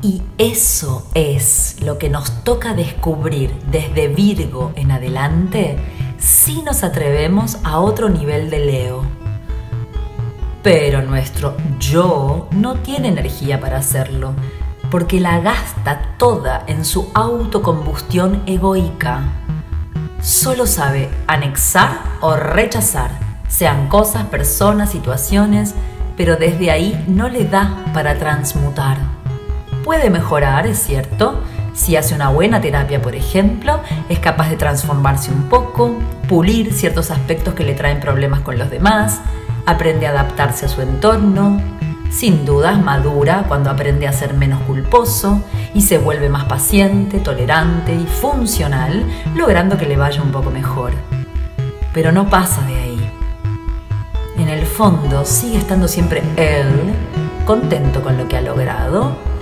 Y 0.05 0.21
eso 0.37 1.07
es 1.15 1.77
lo 1.81 1.97
que 1.97 2.11
nos 2.11 2.43
toca 2.43 2.75
descubrir 2.75 3.51
desde 3.71 4.07
Virgo 4.07 4.71
en 4.75 4.91
adelante 4.91 5.79
si 6.19 6.61
nos 6.61 6.83
atrevemos 6.83 7.57
a 7.63 7.79
otro 7.79 8.07
nivel 8.07 8.51
de 8.51 8.59
Leo. 8.59 9.01
Pero 10.61 11.01
nuestro 11.01 11.57
yo 11.79 12.47
no 12.51 12.75
tiene 12.75 13.07
energía 13.07 13.59
para 13.59 13.79
hacerlo, 13.79 14.35
porque 14.91 15.19
la 15.19 15.39
gasta 15.39 16.15
toda 16.19 16.65
en 16.67 16.85
su 16.85 17.09
autocombustión 17.15 18.43
egoica. 18.45 19.23
Solo 20.21 20.67
sabe 20.67 21.09
anexar 21.25 21.97
o 22.21 22.35
rechazar, 22.35 23.09
sean 23.47 23.87
cosas, 23.87 24.25
personas, 24.25 24.91
situaciones, 24.91 25.73
pero 26.15 26.35
desde 26.35 26.69
ahí 26.69 27.03
no 27.07 27.27
le 27.27 27.45
da 27.45 27.85
para 27.91 28.19
transmutar. 28.19 29.14
Puede 29.85 30.09
mejorar, 30.09 30.65
es 30.65 30.79
cierto, 30.79 31.43
si 31.75 31.95
hace 31.95 32.15
una 32.15 32.29
buena 32.29 32.59
terapia, 32.59 32.99
por 33.03 33.13
ejemplo, 33.13 33.81
es 34.09 34.17
capaz 34.17 34.49
de 34.49 34.57
transformarse 34.57 35.29
un 35.29 35.43
poco, 35.43 35.99
pulir 36.27 36.73
ciertos 36.73 37.11
aspectos 37.11 37.53
que 37.53 37.63
le 37.63 37.75
traen 37.75 37.99
problemas 37.99 38.39
con 38.39 38.57
los 38.57 38.71
demás, 38.71 39.21
aprende 39.67 40.07
a 40.07 40.09
adaptarse 40.09 40.65
a 40.65 40.69
su 40.69 40.81
entorno, 40.81 41.61
sin 42.09 42.45
dudas 42.45 42.83
madura 42.83 43.45
cuando 43.47 43.69
aprende 43.69 44.07
a 44.07 44.11
ser 44.11 44.33
menos 44.33 44.59
culposo 44.63 45.43
y 45.75 45.81
se 45.81 45.99
vuelve 45.99 46.29
más 46.29 46.45
paciente, 46.45 47.19
tolerante 47.19 47.93
y 47.93 48.07
funcional, 48.07 49.05
logrando 49.35 49.77
que 49.77 49.85
le 49.85 49.97
vaya 49.97 50.23
un 50.23 50.31
poco 50.31 50.49
mejor. 50.49 50.93
Pero 51.93 52.11
no 52.11 52.27
pasa 52.27 52.63
de 52.63 52.73
ahí. 52.73 53.11
En 54.39 54.49
el 54.49 54.65
fondo 54.65 55.25
sigue 55.25 55.59
estando 55.59 55.87
siempre 55.87 56.23
él, 56.37 56.91
contento 57.45 58.01
con 58.01 58.17
lo 58.17 58.27
que 58.27 58.37
ha 58.37 58.41
logrado, 58.41 59.34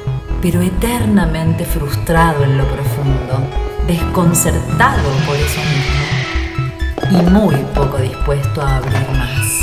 pero 0.43 0.61
eternamente 0.61 1.63
frustrado 1.63 2.43
en 2.43 2.57
lo 2.57 2.65
profundo. 2.67 3.47
desconcertado 3.87 5.09
por 5.25 5.37
eso 5.37 5.61
mismo 5.71 7.19
y 7.19 7.31
muy 7.31 7.55
poco 7.73 7.97
dispuesto 7.97 8.61
a 8.61 8.77
abrir 8.77 9.09
más. 9.17 9.62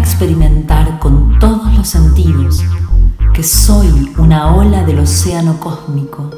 Experimentar 0.00 0.98
con 0.98 1.38
todos 1.38 1.72
los 1.76 1.88
sentidos 1.88 2.64
que 3.32 3.42
soy 3.42 4.12
una 4.18 4.54
ola 4.54 4.82
del 4.82 4.98
océano 4.98 5.60
cósmico, 5.60 6.30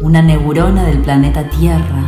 una 0.00 0.22
neurona 0.22 0.84
del 0.84 1.02
planeta 1.02 1.48
Tierra, 1.48 2.02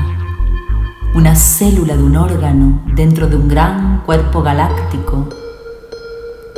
una 1.14 1.36
célula 1.36 1.96
de 1.96 2.02
un 2.02 2.16
órgano 2.16 2.82
dentro 2.96 3.28
de 3.28 3.36
un 3.36 3.46
gran 3.46 4.02
cuerpo 4.04 4.42
galáctico, 4.42 5.28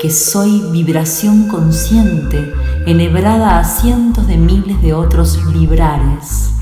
que 0.00 0.10
soy 0.10 0.62
vibración 0.72 1.48
consciente 1.48 2.54
enhebrada 2.86 3.58
a 3.58 3.64
cientos 3.64 4.26
de 4.26 4.38
miles 4.38 4.80
de 4.80 4.94
otros 4.94 5.38
vibrares 5.52 6.56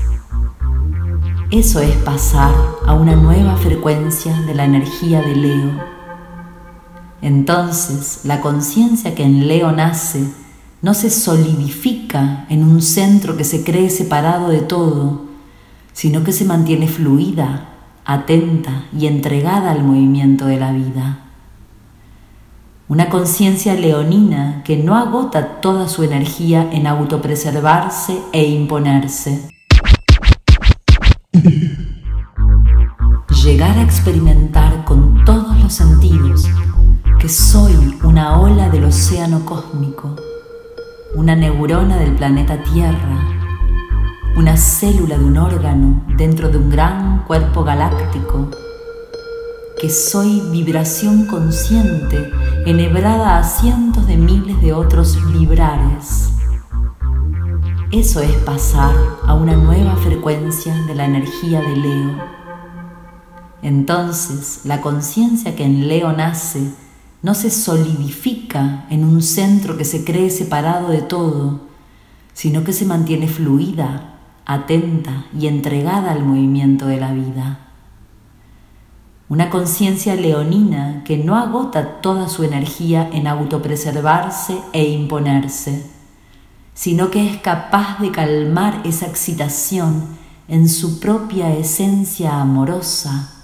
eso 1.51 1.79
es 1.79 1.95
pasar 1.97 2.53
a 2.87 2.93
una 2.93 3.15
nueva 3.15 3.55
frecuencia 3.55 4.33
de 4.41 4.55
la 4.55 4.65
energía 4.65 5.21
de 5.21 5.35
Leo. 5.35 5.94
Entonces, 7.25 8.19
la 8.23 8.39
conciencia 8.39 9.15
que 9.15 9.23
en 9.23 9.47
Leo 9.47 9.71
nace 9.71 10.27
no 10.83 10.93
se 10.93 11.09
solidifica 11.09 12.45
en 12.49 12.61
un 12.61 12.83
centro 12.83 13.35
que 13.35 13.43
se 13.43 13.63
cree 13.63 13.89
separado 13.89 14.49
de 14.49 14.59
todo, 14.59 15.25
sino 15.91 16.23
que 16.23 16.31
se 16.31 16.45
mantiene 16.45 16.87
fluida, 16.87 17.69
atenta 18.05 18.83
y 18.95 19.07
entregada 19.07 19.71
al 19.71 19.83
movimiento 19.83 20.45
de 20.45 20.59
la 20.59 20.71
vida. 20.71 21.21
Una 22.87 23.09
conciencia 23.09 23.73
leonina 23.73 24.61
que 24.63 24.77
no 24.77 24.95
agota 24.95 25.61
toda 25.61 25.87
su 25.87 26.03
energía 26.03 26.69
en 26.71 26.85
autopreservarse 26.85 28.19
e 28.33 28.47
imponerse 28.47 29.49
Llegar 33.43 33.77
a 33.79 33.83
experimentar 33.83 34.85
con 34.85 35.25
todos 35.25 35.57
los 35.59 35.73
sentidos 35.73 36.47
que 37.25 37.29
soy 37.29 37.97
una 38.03 38.39
ola 38.39 38.69
del 38.69 38.83
océano 38.83 39.43
cósmico, 39.45 40.15
una 41.15 41.35
neurona 41.35 41.97
del 41.97 42.13
planeta 42.13 42.61
Tierra, 42.61 43.17
una 44.37 44.55
célula 44.55 45.17
de 45.17 45.23
un 45.23 45.35
órgano 45.39 46.03
dentro 46.17 46.49
de 46.49 46.59
un 46.59 46.69
gran 46.69 47.23
cuerpo 47.23 47.63
galáctico, 47.63 48.51
que 49.81 49.89
soy 49.89 50.39
vibración 50.51 51.25
consciente 51.25 52.31
enhebrada 52.67 53.39
a 53.39 53.43
cientos 53.43 54.05
de 54.05 54.17
miles 54.17 54.61
de 54.61 54.73
otros 54.73 55.17
vibrares 55.33 56.29
eso 57.91 58.21
es 58.21 58.35
pasar 58.43 58.93
a 59.25 59.33
una 59.33 59.55
nueva 59.55 59.95
frecuencia 59.95 60.75
de 60.85 60.93
la 60.93 61.05
energía 61.05 61.61
de 61.61 61.75
Leo. 61.75 62.23
Entonces, 63.61 64.61
la 64.65 64.81
conciencia 64.81 65.55
que 65.55 65.63
en 65.63 65.87
Leo 65.87 66.11
nace 66.11 66.71
no 67.25 67.33
se 67.33 67.49
solidifica 67.49 68.85
en 68.89 69.03
un 69.03 69.21
centro 69.21 69.75
que 69.75 69.83
se 69.83 70.05
cree 70.05 70.29
separado 70.29 70.89
de 70.89 71.01
todo, 71.01 71.59
sino 72.33 72.63
que 72.63 72.71
se 72.71 72.85
mantiene 72.85 73.27
fluida, 73.27 74.19
atenta 74.45 75.25
y 75.37 75.47
entregada 75.47 76.11
al 76.11 76.23
movimiento 76.23 76.85
de 76.85 76.97
la 77.01 77.11
vida. 77.11 77.59
Una 79.27 79.49
conciencia 79.49 80.15
leonina 80.15 81.03
que 81.03 81.17
no 81.17 81.35
agota 81.35 81.99
toda 81.99 82.29
su 82.29 82.43
energía 82.43 83.09
en 83.11 83.27
autopreservarse 83.27 84.57
e 84.71 84.87
imponerse 84.87 85.95
sino 86.75 87.09
que 87.09 87.27
es 87.27 87.37
capaz 87.37 87.99
de 87.99 88.11
calmar 88.11 88.81
esa 88.83 89.07
excitación 89.07 90.17
en 90.47 90.69
su 90.69 90.99
propia 90.99 91.55
esencia 91.55 92.39
amorosa. 92.39 93.34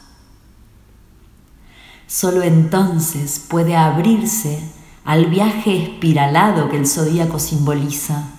Solo 2.12 2.43
entonces 2.43 3.39
puede 3.39 3.78
abrirse 3.78 4.60
al 5.06 5.28
viaje 5.28 5.82
espiralado 5.82 6.69
que 6.69 6.76
el 6.76 6.86
zodíaco 6.86 7.39
simboliza, 7.39 8.32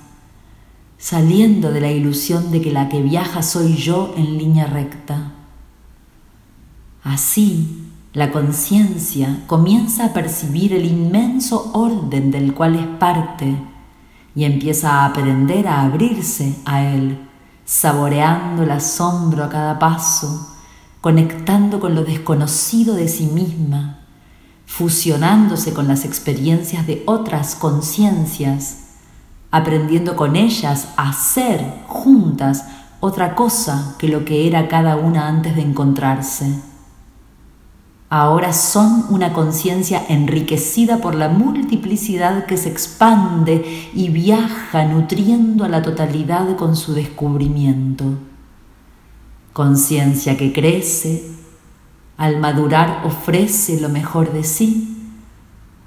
saliendo 0.99 1.73
de 1.73 1.81
la 1.81 1.91
ilusión 1.91 2.51
de 2.51 2.61
que 2.61 2.71
la 2.71 2.91
que 2.91 3.01
viaja 3.01 3.43
soy 3.43 3.77
yo 3.77 4.13
en 4.15 4.37
línea 4.37 4.67
recta. 4.67 5.33
Así, 7.03 7.89
la 8.13 8.31
conciencia 8.31 9.43
comienza 9.47 10.05
a 10.05 10.13
percibir 10.13 10.75
el 10.75 10.85
inmenso 10.85 11.71
orden 11.73 12.31
del 12.31 12.53
cual 12.53 12.75
es 12.75 12.87
parte 12.99 13.57
y 14.35 14.45
empieza 14.45 15.01
a 15.01 15.07
aprender 15.07 15.67
a 15.67 15.81
abrirse 15.81 16.57
a 16.67 16.83
Él, 16.83 17.27
saboreando 17.65 18.65
el 18.65 18.71
asombro 18.71 19.45
a 19.45 19.49
cada 19.49 19.79
paso, 19.79 20.52
conectando 21.03 21.81
con 21.81 21.95
lo 21.95 22.05
desconocido 22.05 22.95
de 22.95 23.09
sí 23.09 23.27
misma, 23.27 23.99
fusionándose 24.65 25.75
con 25.75 25.87
las 25.87 26.07
experiencias 26.07 26.87
de 26.87 27.03
otras 27.05 27.55
conciencias, 27.55 28.79
aprendiendo 29.51 30.17
con 30.17 30.35
ellas 30.35 30.89
a 30.97 31.13
ser 31.13 31.63
juntas 31.87 32.65
otra 33.01 33.35
cosa 33.35 33.97
que 33.99 34.09
lo 34.09 34.25
que 34.25 34.49
era 34.49 34.69
cada 34.69 34.97
una 34.97 35.29
antes 35.29 35.55
de 35.57 35.61
encontrarse 35.61 36.73
ahora 38.13 38.53
son 38.53 39.07
una 39.09 39.33
conciencia 39.33 40.03
enriquecida 40.07 40.99
por 40.99 41.15
la 41.15 41.31
multiplicidad 41.31 42.45
que 42.45 42.59
se 42.59 42.69
expande 42.69 43.89
y 43.95 44.11
viaja 44.11 44.85
nutriendo 44.85 45.65
a 45.65 45.71
la 45.71 45.81
totalidad 45.81 46.55
con 46.57 46.77
su 46.77 46.93
descubrimiento. 46.93 48.05
Conciencia 49.53 50.39
que 50.39 50.51
crece, 50.51 51.31
al 52.17 52.41
madurar 52.41 53.03
ofrece 53.05 53.81
lo 53.81 53.91
mejor 53.91 54.33
de 54.33 54.45
sí 54.45 54.97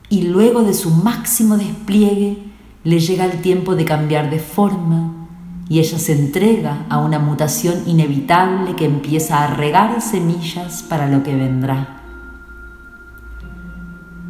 y 0.07 0.23
luego 0.23 0.61
de 0.61 0.75
su 0.75 0.91
máximo 0.91 1.57
despliegue 1.57 2.37
le 2.83 2.99
llega 2.99 3.25
el 3.25 3.41
tiempo 3.41 3.75
de 3.75 3.85
cambiar 3.85 4.29
de 4.29 4.37
forma 4.37 5.27
y 5.67 5.79
ella 5.79 5.97
se 5.97 6.13
entrega 6.13 6.85
a 6.89 6.99
una 6.99 7.17
mutación 7.17 7.83
inevitable 7.87 8.75
que 8.75 8.85
empieza 8.85 9.43
a 9.43 9.47
regar 9.55 9.99
semillas 9.99 10.83
para 10.83 11.07
lo 11.07 11.23
que 11.23 11.35
vendrá. 11.35 12.01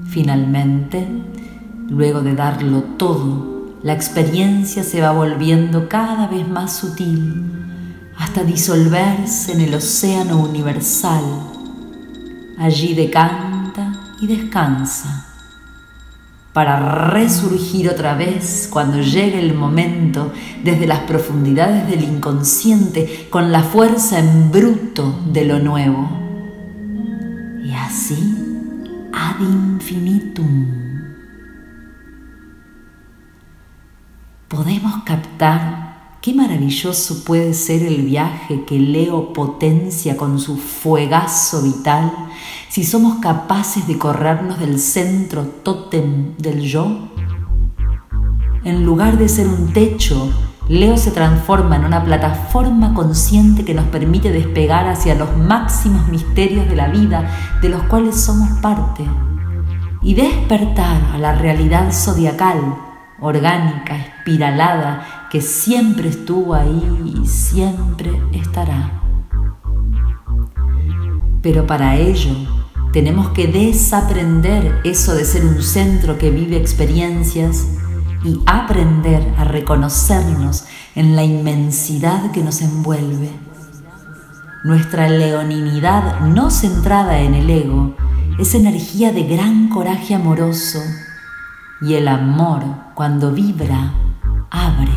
Finalmente, 0.07 1.09
luego 1.89 2.21
de 2.21 2.35
darlo 2.35 2.83
todo, 2.83 3.73
la 3.83 3.91
experiencia 3.91 4.83
se 4.83 5.01
va 5.01 5.11
volviendo 5.11 5.89
cada 5.89 6.27
vez 6.27 6.47
más 6.47 6.71
sutil 6.71 7.54
hasta 8.25 8.43
disolverse 8.43 9.51
en 9.51 9.61
el 9.61 9.75
océano 9.75 10.37
universal. 10.37 11.23
Allí 12.57 12.95
decanta 12.95 14.15
y 14.19 14.25
descansa 14.25 15.27
para 16.51 17.09
resurgir 17.11 17.87
otra 17.87 18.15
vez 18.15 18.67
cuando 18.71 18.99
llegue 18.99 19.39
el 19.39 19.53
momento 19.53 20.33
desde 20.63 20.87
las 20.87 21.01
profundidades 21.01 21.87
del 21.87 22.01
inconsciente 22.01 23.27
con 23.29 23.51
la 23.51 23.61
fuerza 23.61 24.17
en 24.17 24.51
bruto 24.51 25.21
de 25.31 25.45
lo 25.45 25.59
nuevo. 25.59 26.09
Y 27.63 27.73
así 27.73 28.33
ad 29.13 29.39
infinitum. 29.39 30.65
Podemos 34.47 35.03
captar 35.03 35.84
qué 36.25 36.33
maravilloso 36.33 37.23
puede 37.23 37.53
ser 37.53 37.83
el 37.83 38.01
viaje 38.01 38.63
que 38.65 38.79
Leo 38.79 39.31
potencia 39.31 40.17
con 40.17 40.39
su 40.39 40.57
fuegazo 40.57 41.61
vital 41.61 42.11
si 42.67 42.83
somos 42.83 43.19
capaces 43.19 43.85
de 43.85 43.99
corrernos 43.99 44.59
del 44.59 44.79
centro 44.79 45.43
tótem 45.43 46.35
del 46.37 46.61
yo. 46.61 47.09
En 48.63 48.83
lugar 48.83 49.19
de 49.19 49.29
ser 49.29 49.47
un 49.47 49.71
techo, 49.71 50.31
Leo 50.67 50.97
se 50.97 51.11
transforma 51.11 51.75
en 51.75 51.85
una 51.85 52.03
plataforma 52.03 52.95
consciente 52.95 53.63
que 53.63 53.75
nos 53.75 53.85
permite 53.85 54.31
despegar 54.31 54.87
hacia 54.87 55.13
los 55.13 55.37
máximos 55.37 56.07
misterios 56.07 56.67
de 56.67 56.75
la 56.75 56.87
vida 56.87 57.29
de 57.61 57.69
los 57.69 57.83
cuales 57.83 58.19
somos 58.19 58.49
parte 58.61 59.03
y 60.01 60.15
despertar 60.15 61.03
a 61.13 61.19
la 61.19 61.35
realidad 61.35 61.91
zodiacal 61.93 62.77
orgánica, 63.19 63.95
espiralada, 63.95 65.14
que 65.29 65.41
siempre 65.41 66.09
estuvo 66.09 66.53
ahí 66.53 67.13
y 67.23 67.27
siempre 67.27 68.11
estará. 68.31 69.01
Pero 71.41 71.67
para 71.67 71.95
ello 71.95 72.33
tenemos 72.91 73.29
que 73.29 73.47
desaprender 73.47 74.81
eso 74.83 75.13
de 75.13 75.25
ser 75.25 75.45
un 75.45 75.61
centro 75.61 76.17
que 76.17 76.31
vive 76.31 76.57
experiencias 76.57 77.67
y 78.23 78.39
aprender 78.45 79.33
a 79.37 79.43
reconocernos 79.43 80.65
en 80.95 81.15
la 81.15 81.23
inmensidad 81.23 82.31
que 82.31 82.41
nos 82.41 82.61
envuelve. 82.61 83.29
Nuestra 84.63 85.09
leoninidad 85.09 86.21
no 86.21 86.49
centrada 86.49 87.19
en 87.19 87.35
el 87.35 87.49
ego 87.49 87.95
es 88.39 88.55
energía 88.55 89.11
de 89.11 89.23
gran 89.23 89.69
coraje 89.69 90.15
amoroso 90.15 90.79
y 91.81 91.93
el 91.93 92.07
amor 92.07 92.63
cuando 92.95 93.31
vibra 93.31 93.93
abre. 94.51 94.93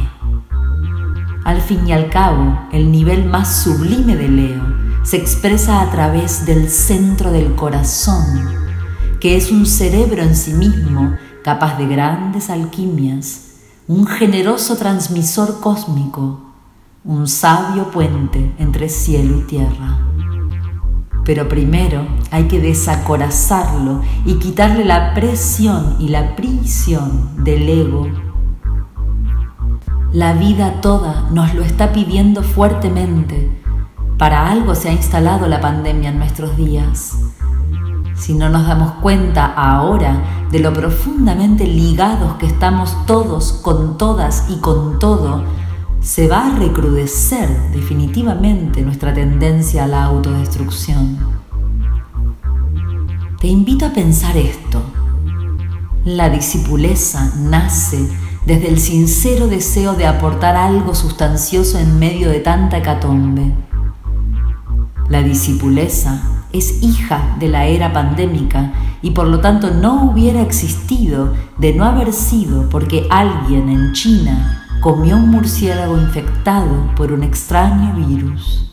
Al 1.45 1.61
fin 1.63 1.87
y 1.87 1.93
al 1.93 2.11
cabo, 2.11 2.59
el 2.73 2.93
nivel 2.93 3.25
más 3.25 3.63
sublime 3.63 4.17
de 4.17 4.29
Leo 4.29 4.63
se 5.03 5.17
expresa 5.17 5.81
a 5.81 5.91
través 5.91 6.45
del 6.45 6.69
centro 6.69 7.33
del 7.33 7.55
corazón, 7.55 8.25
que 9.21 9.37
es 9.37 9.51
un 9.51 9.65
cerebro 9.65 10.23
en 10.23 10.37
sí 10.37 10.53
mismo 10.53 11.17
capaz 11.43 11.79
de 11.79 11.87
grandes 11.87 12.51
alquimias, 12.51 13.55
un 13.87 14.07
generoso 14.07 14.77
transmisor 14.77 15.61
cósmico, 15.61 16.41
un 17.05 17.27
sabio 17.27 17.91
puente 17.91 18.55
entre 18.59 18.91
cielo 18.91 19.39
y 19.39 19.43
tierra. 19.45 19.99
Pero 21.25 21.49
primero 21.49 22.07
hay 22.31 22.49
que 22.49 22.61
desacorazarlo 22.61 24.03
y 24.27 24.35
quitarle 24.35 24.85
la 24.85 25.15
presión 25.15 25.97
y 25.99 26.09
la 26.09 26.37
prisión 26.37 27.45
del 27.45 27.69
ego. 27.69 28.28
La 30.13 30.33
vida 30.33 30.81
toda 30.81 31.29
nos 31.31 31.55
lo 31.55 31.63
está 31.63 31.93
pidiendo 31.93 32.43
fuertemente 32.43 33.51
para 34.19 34.51
algo 34.51 34.75
se 34.75 34.89
ha 34.89 34.93
instalado 34.93 35.47
la 35.47 35.61
pandemia 35.61 36.09
en 36.09 36.19
nuestros 36.19 36.57
días. 36.57 37.17
Si 38.17 38.35
no 38.35 38.49
nos 38.49 38.67
damos 38.67 38.93
cuenta 39.03 39.47
ahora 39.47 40.49
de 40.51 40.59
lo 40.59 40.73
profundamente 40.73 41.65
ligados 41.67 42.35
que 42.35 42.47
estamos 42.47 43.07
todos 43.07 43.53
con 43.63 43.97
todas 43.97 44.47
y 44.51 44.57
con 44.57 44.99
todo, 44.99 45.45
se 46.01 46.27
va 46.27 46.47
a 46.47 46.59
recrudecer 46.59 47.49
definitivamente 47.71 48.83
nuestra 48.83 49.15
tendencia 49.15 49.85
a 49.85 49.89
la 49.89 50.05
autodestrucción. 50.05 51.19
Te 53.41 53.47
invito 53.47 53.87
a 53.87 53.93
pensar 53.93 54.37
esto. 54.37 54.83
La 56.05 56.29
discipuleza 56.29 57.31
nace 57.37 58.09
desde 58.49 58.69
el 58.69 58.81
sincero 58.81 59.47
deseo 59.47 59.93
de 59.93 60.07
aportar 60.07 60.57
algo 60.57 60.95
sustancioso 60.95 61.79
en 61.79 61.99
medio 61.99 62.31
de 62.31 62.41
tanta 62.41 62.79
hecatombe. 62.79 63.53
La 65.11 65.23
discipuleza 65.23 66.23
es 66.51 66.83
hija 66.83 67.37
de 67.39 67.49
la 67.49 67.67
era 67.67 67.93
pandémica 67.93 68.73
y 69.03 69.11
por 69.11 69.27
lo 69.27 69.41
tanto 69.41 69.71
no 69.71 70.11
hubiera 70.11 70.41
existido 70.41 71.35
de 71.59 71.75
no 71.75 71.85
haber 71.85 72.15
sido 72.15 72.71
porque 72.71 73.07
alguien 73.11 73.69
en 73.69 73.93
China 73.93 74.65
comió 74.81 75.17
un 75.17 75.29
murciélago 75.29 75.99
infectado 75.99 76.95
por 76.97 77.13
un 77.13 77.25
extraño 77.25 77.93
virus. 77.97 78.73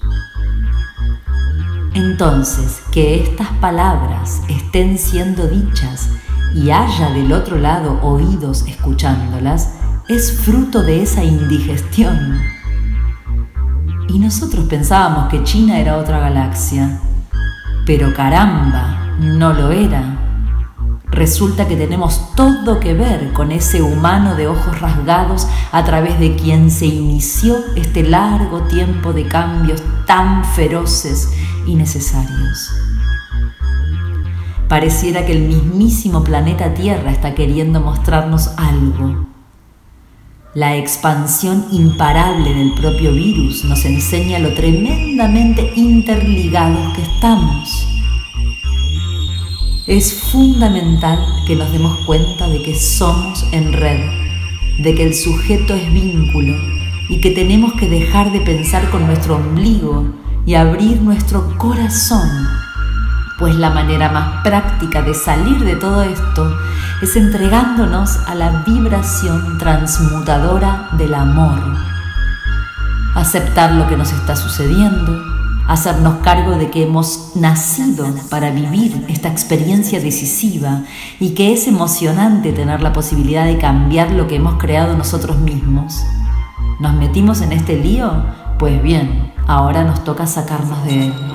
Entonces, 1.93 2.81
que 2.93 3.21
estas 3.21 3.49
palabras 3.59 4.41
estén 4.47 4.97
siendo 4.97 5.47
dichas 5.47 6.11
y 6.55 6.71
haya 6.71 7.11
del 7.11 7.31
otro 7.33 7.57
lado 7.57 7.99
oídos 8.01 8.65
escuchándolas, 8.67 9.73
es 10.07 10.31
fruto 10.41 10.81
de 10.81 11.03
esa 11.03 11.23
indigestión 11.23 12.39
y 14.15 14.19
nosotros 14.19 14.65
pensábamos 14.65 15.27
que 15.27 15.43
China 15.43 15.77
era 15.77 15.97
otra 15.97 16.19
galaxia. 16.19 17.01
Pero 17.85 18.13
caramba, 18.13 19.17
no 19.19 19.51
lo 19.51 19.71
era. 19.71 20.17
Resulta 21.07 21.67
que 21.67 21.75
tenemos 21.75 22.33
todo 22.33 22.79
que 22.79 22.93
ver 22.93 23.33
con 23.33 23.51
ese 23.51 23.81
humano 23.81 24.35
de 24.35 24.47
ojos 24.47 24.79
rasgados 24.79 25.47
a 25.73 25.83
través 25.83 26.17
de 26.19 26.35
quien 26.37 26.71
se 26.71 26.85
inició 26.85 27.57
este 27.75 28.03
largo 28.03 28.61
tiempo 28.61 29.11
de 29.11 29.27
cambios 29.27 29.83
tan 30.05 30.45
feroces 30.45 31.33
y 31.67 31.75
necesarios. 31.75 32.71
Pareciera 34.67 35.25
que 35.25 35.33
el 35.33 35.43
mismísimo 35.43 36.23
planeta 36.23 36.73
Tierra 36.73 37.11
está 37.11 37.35
queriendo 37.35 37.79
mostrarnos 37.79 38.49
algo 38.57 39.27
la 40.55 40.77
expansión 40.77 41.65
imparable 41.69 42.53
del 42.53 42.73
propio 42.75 43.11
virus 43.11 43.65
nos 43.65 43.83
enseña 43.83 44.39
lo 44.39 44.53
tremendamente 44.53 45.73
interligados 45.75 46.95
que 46.95 47.01
estamos. 47.01 47.85
Es 49.85 50.13
fundamental 50.13 51.19
que 51.45 51.57
nos 51.57 51.73
demos 51.73 51.99
cuenta 52.05 52.47
de 52.47 52.63
que 52.63 52.73
somos 52.73 53.45
en 53.51 53.73
red, 53.73 53.99
de 54.79 54.95
que 54.95 55.03
el 55.03 55.13
sujeto 55.13 55.75
es 55.75 55.93
vínculo 55.93 56.55
y 57.09 57.19
que 57.19 57.31
tenemos 57.31 57.73
que 57.73 57.89
dejar 57.89 58.31
de 58.31 58.39
pensar 58.39 58.89
con 58.91 59.07
nuestro 59.07 59.35
ombligo 59.35 60.05
y 60.45 60.53
abrir 60.53 61.01
nuestro 61.01 61.57
corazón 61.57 62.29
pues 63.37 63.55
la 63.55 63.69
manera 63.69 64.09
más 64.09 64.43
práctica 64.43 65.01
de 65.01 65.13
salir 65.13 65.63
de 65.63 65.75
todo 65.75 66.03
esto 66.03 66.57
es 67.01 67.15
entregándonos 67.15 68.17
a 68.27 68.35
la 68.35 68.63
vibración 68.65 69.57
transmutadora 69.57 70.89
del 70.93 71.13
amor. 71.13 71.59
Aceptar 73.15 73.73
lo 73.73 73.87
que 73.87 73.97
nos 73.97 74.13
está 74.13 74.35
sucediendo, 74.35 75.21
hacernos 75.67 76.15
cargo 76.23 76.57
de 76.57 76.69
que 76.69 76.83
hemos 76.83 77.31
nacido 77.35 78.07
para 78.29 78.51
vivir 78.51 79.05
esta 79.09 79.29
experiencia 79.29 79.99
decisiva 79.99 80.83
y 81.19 81.33
que 81.33 81.53
es 81.53 81.67
emocionante 81.67 82.53
tener 82.53 82.81
la 82.81 82.93
posibilidad 82.93 83.45
de 83.45 83.57
cambiar 83.57 84.11
lo 84.11 84.27
que 84.27 84.35
hemos 84.35 84.55
creado 84.55 84.95
nosotros 84.95 85.37
mismos. 85.39 86.05
¿Nos 86.79 86.93
metimos 86.93 87.41
en 87.41 87.51
este 87.51 87.77
lío? 87.77 88.11
Pues 88.59 88.81
bien, 88.81 89.33
ahora 89.47 89.83
nos 89.83 90.03
toca 90.03 90.27
sacarnos 90.27 90.83
de 90.85 91.07
él. 91.07 91.34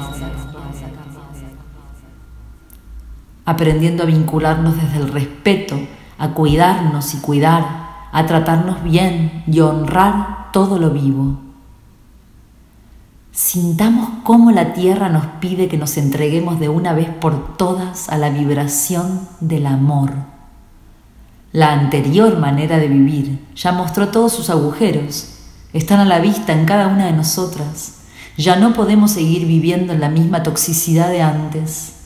Aprendiendo 3.50 4.04
a 4.04 4.06
vincularnos 4.06 4.76
desde 4.76 4.98
el 4.98 5.12
respeto, 5.12 5.76
a 6.18 6.28
cuidarnos 6.34 7.14
y 7.14 7.18
cuidar, 7.18 7.66
a 8.12 8.24
tratarnos 8.24 8.84
bien 8.84 9.42
y 9.48 9.58
honrar 9.58 10.52
todo 10.52 10.78
lo 10.78 10.90
vivo. 10.90 11.36
Sintamos 13.32 14.08
cómo 14.22 14.52
la 14.52 14.72
tierra 14.72 15.08
nos 15.08 15.26
pide 15.40 15.66
que 15.66 15.78
nos 15.78 15.96
entreguemos 15.96 16.60
de 16.60 16.68
una 16.68 16.92
vez 16.92 17.08
por 17.08 17.56
todas 17.56 18.08
a 18.08 18.18
la 18.18 18.30
vibración 18.30 19.26
del 19.40 19.66
amor. 19.66 20.12
La 21.50 21.72
anterior 21.72 22.38
manera 22.38 22.78
de 22.78 22.86
vivir 22.86 23.44
ya 23.56 23.72
mostró 23.72 24.10
todos 24.10 24.32
sus 24.32 24.48
agujeros, 24.48 25.38
están 25.72 25.98
a 25.98 26.04
la 26.04 26.20
vista 26.20 26.52
en 26.52 26.66
cada 26.66 26.86
una 26.86 27.06
de 27.06 27.12
nosotras. 27.12 27.94
Ya 28.36 28.54
no 28.54 28.74
podemos 28.74 29.10
seguir 29.10 29.44
viviendo 29.44 29.92
en 29.92 30.00
la 30.00 30.08
misma 30.08 30.44
toxicidad 30.44 31.10
de 31.10 31.22
antes. 31.22 31.99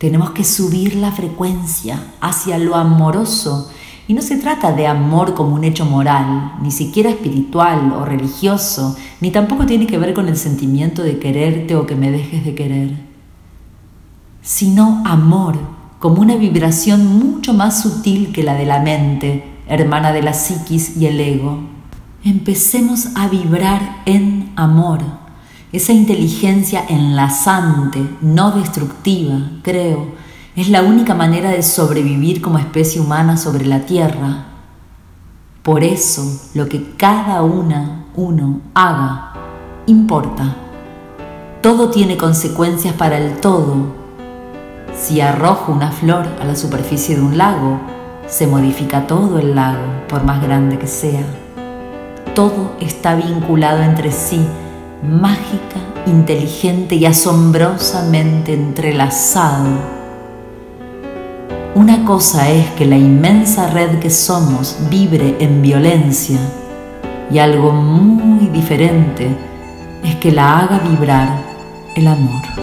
Tenemos 0.00 0.30
que 0.30 0.44
subir 0.44 0.94
la 0.94 1.12
frecuencia 1.12 2.02
hacia 2.22 2.56
lo 2.56 2.74
amoroso. 2.74 3.70
Y 4.08 4.14
no 4.14 4.22
se 4.22 4.38
trata 4.38 4.72
de 4.72 4.86
amor 4.86 5.34
como 5.34 5.54
un 5.54 5.62
hecho 5.62 5.84
moral, 5.84 6.54
ni 6.62 6.70
siquiera 6.70 7.10
espiritual 7.10 7.92
o 7.92 8.06
religioso, 8.06 8.96
ni 9.20 9.30
tampoco 9.30 9.66
tiene 9.66 9.86
que 9.86 9.98
ver 9.98 10.14
con 10.14 10.26
el 10.26 10.38
sentimiento 10.38 11.02
de 11.02 11.18
quererte 11.18 11.76
o 11.76 11.86
que 11.86 11.96
me 11.96 12.10
dejes 12.10 12.46
de 12.46 12.54
querer, 12.54 12.96
sino 14.40 15.02
amor 15.04 15.58
como 15.98 16.22
una 16.22 16.36
vibración 16.36 17.18
mucho 17.18 17.52
más 17.52 17.82
sutil 17.82 18.32
que 18.32 18.42
la 18.42 18.54
de 18.54 18.64
la 18.64 18.80
mente, 18.80 19.44
hermana 19.68 20.12
de 20.12 20.22
la 20.22 20.32
psiquis 20.32 20.96
y 20.96 21.06
el 21.08 21.20
ego. 21.20 21.58
Empecemos 22.24 23.08
a 23.16 23.28
vibrar 23.28 24.02
en 24.06 24.50
amor 24.56 25.19
esa 25.72 25.92
inteligencia 25.92 26.84
enlazante, 26.88 28.04
no 28.20 28.50
destructiva, 28.50 29.38
creo, 29.62 30.08
es 30.56 30.68
la 30.68 30.82
única 30.82 31.14
manera 31.14 31.50
de 31.50 31.62
sobrevivir 31.62 32.42
como 32.42 32.58
especie 32.58 33.00
humana 33.00 33.36
sobre 33.36 33.64
la 33.64 33.86
Tierra. 33.86 34.46
Por 35.62 35.84
eso 35.84 36.24
lo 36.54 36.68
que 36.68 36.96
cada 36.96 37.42
una, 37.42 38.06
uno, 38.16 38.60
haga, 38.74 39.32
importa. 39.86 40.56
Todo 41.62 41.90
tiene 41.90 42.16
consecuencias 42.16 42.94
para 42.94 43.18
el 43.18 43.36
todo. 43.36 43.94
Si 45.00 45.20
arrojo 45.20 45.70
una 45.70 45.92
flor 45.92 46.26
a 46.40 46.44
la 46.44 46.56
superficie 46.56 47.14
de 47.14 47.22
un 47.22 47.38
lago, 47.38 47.78
se 48.26 48.48
modifica 48.48 49.06
todo 49.06 49.38
el 49.38 49.54
lago, 49.54 49.86
por 50.08 50.24
más 50.24 50.42
grande 50.42 50.78
que 50.78 50.88
sea. 50.88 51.24
Todo 52.34 52.72
está 52.80 53.14
vinculado 53.14 53.82
entre 53.82 54.10
sí 54.10 54.40
mágica, 55.02 55.76
inteligente 56.06 56.94
y 56.96 57.06
asombrosamente 57.06 58.54
entrelazado. 58.54 59.68
Una 61.74 62.04
cosa 62.04 62.50
es 62.50 62.68
que 62.72 62.84
la 62.84 62.96
inmensa 62.96 63.70
red 63.70 63.98
que 63.98 64.10
somos 64.10 64.76
vibre 64.90 65.36
en 65.40 65.62
violencia 65.62 66.38
y 67.30 67.38
algo 67.38 67.72
muy 67.72 68.48
diferente 68.48 69.28
es 70.04 70.16
que 70.16 70.32
la 70.32 70.58
haga 70.58 70.78
vibrar 70.80 71.42
el 71.94 72.06
amor. 72.06 72.59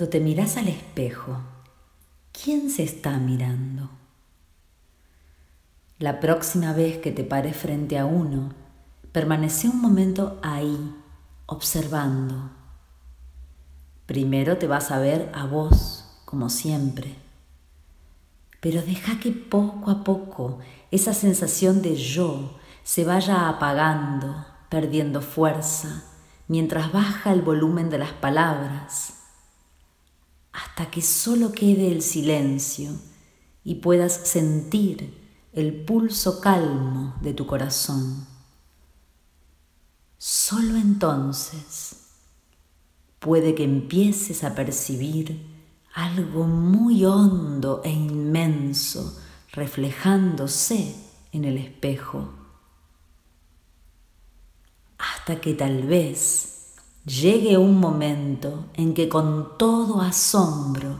Cuando 0.00 0.12
te 0.12 0.20
miras 0.20 0.56
al 0.56 0.68
espejo, 0.68 1.42
¿quién 2.32 2.70
se 2.70 2.82
está 2.82 3.18
mirando? 3.18 3.90
La 5.98 6.20
próxima 6.20 6.72
vez 6.72 6.96
que 6.96 7.12
te 7.12 7.22
pares 7.22 7.54
frente 7.54 7.98
a 7.98 8.06
uno, 8.06 8.54
permanece 9.12 9.68
un 9.68 9.78
momento 9.78 10.40
ahí, 10.42 10.96
observando. 11.44 12.48
Primero 14.06 14.56
te 14.56 14.66
vas 14.66 14.90
a 14.90 14.98
ver 15.00 15.30
a 15.34 15.44
vos, 15.44 16.22
como 16.24 16.48
siempre, 16.48 17.16
pero 18.62 18.80
deja 18.80 19.20
que 19.20 19.32
poco 19.32 19.90
a 19.90 20.02
poco 20.02 20.60
esa 20.90 21.12
sensación 21.12 21.82
de 21.82 21.96
yo 21.96 22.58
se 22.84 23.04
vaya 23.04 23.50
apagando, 23.50 24.46
perdiendo 24.70 25.20
fuerza, 25.20 26.04
mientras 26.48 26.90
baja 26.90 27.34
el 27.34 27.42
volumen 27.42 27.90
de 27.90 27.98
las 27.98 28.12
palabras 28.12 29.19
hasta 30.52 30.90
que 30.90 31.02
solo 31.02 31.52
quede 31.52 31.90
el 31.92 32.02
silencio 32.02 32.92
y 33.64 33.76
puedas 33.76 34.14
sentir 34.28 35.18
el 35.52 35.84
pulso 35.84 36.40
calmo 36.40 37.14
de 37.20 37.34
tu 37.34 37.46
corazón. 37.46 38.26
Solo 40.18 40.76
entonces 40.76 41.96
puede 43.18 43.54
que 43.54 43.64
empieces 43.64 44.44
a 44.44 44.54
percibir 44.54 45.46
algo 45.94 46.44
muy 46.44 47.04
hondo 47.04 47.82
e 47.84 47.90
inmenso 47.90 49.18
reflejándose 49.52 50.94
en 51.32 51.44
el 51.44 51.58
espejo, 51.58 52.32
hasta 54.98 55.40
que 55.40 55.54
tal 55.54 55.82
vez 55.84 56.59
llegue 57.04 57.56
un 57.56 57.80
momento 57.80 58.66
en 58.74 58.94
que 58.94 59.08
con 59.08 59.56
todo 59.56 60.00
asombro 60.00 60.98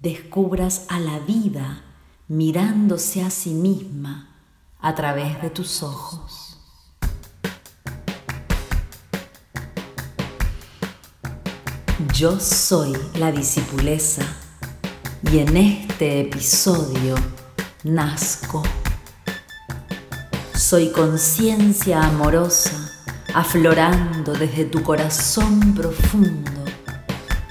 descubras 0.00 0.86
a 0.88 0.98
la 0.98 1.18
vida 1.18 1.82
mirándose 2.28 3.22
a 3.22 3.30
sí 3.30 3.50
misma 3.50 4.36
a 4.80 4.94
través 4.94 5.40
de 5.42 5.50
tus 5.50 5.82
ojos. 5.82 6.58
Yo 12.14 12.40
soy 12.40 12.96
la 13.18 13.32
discipuleza 13.32 14.22
y 15.30 15.38
en 15.38 15.56
este 15.56 16.20
episodio 16.20 17.14
nazco. 17.84 18.62
Soy 20.54 20.90
conciencia 20.90 22.02
amorosa 22.02 22.85
aflorando 23.36 24.32
desde 24.32 24.64
tu 24.64 24.82
corazón 24.82 25.74
profundo 25.74 26.64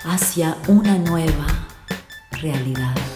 hacia 0.03 0.57
una 0.67 0.97
nueva 0.97 1.45
realidad. 2.41 3.14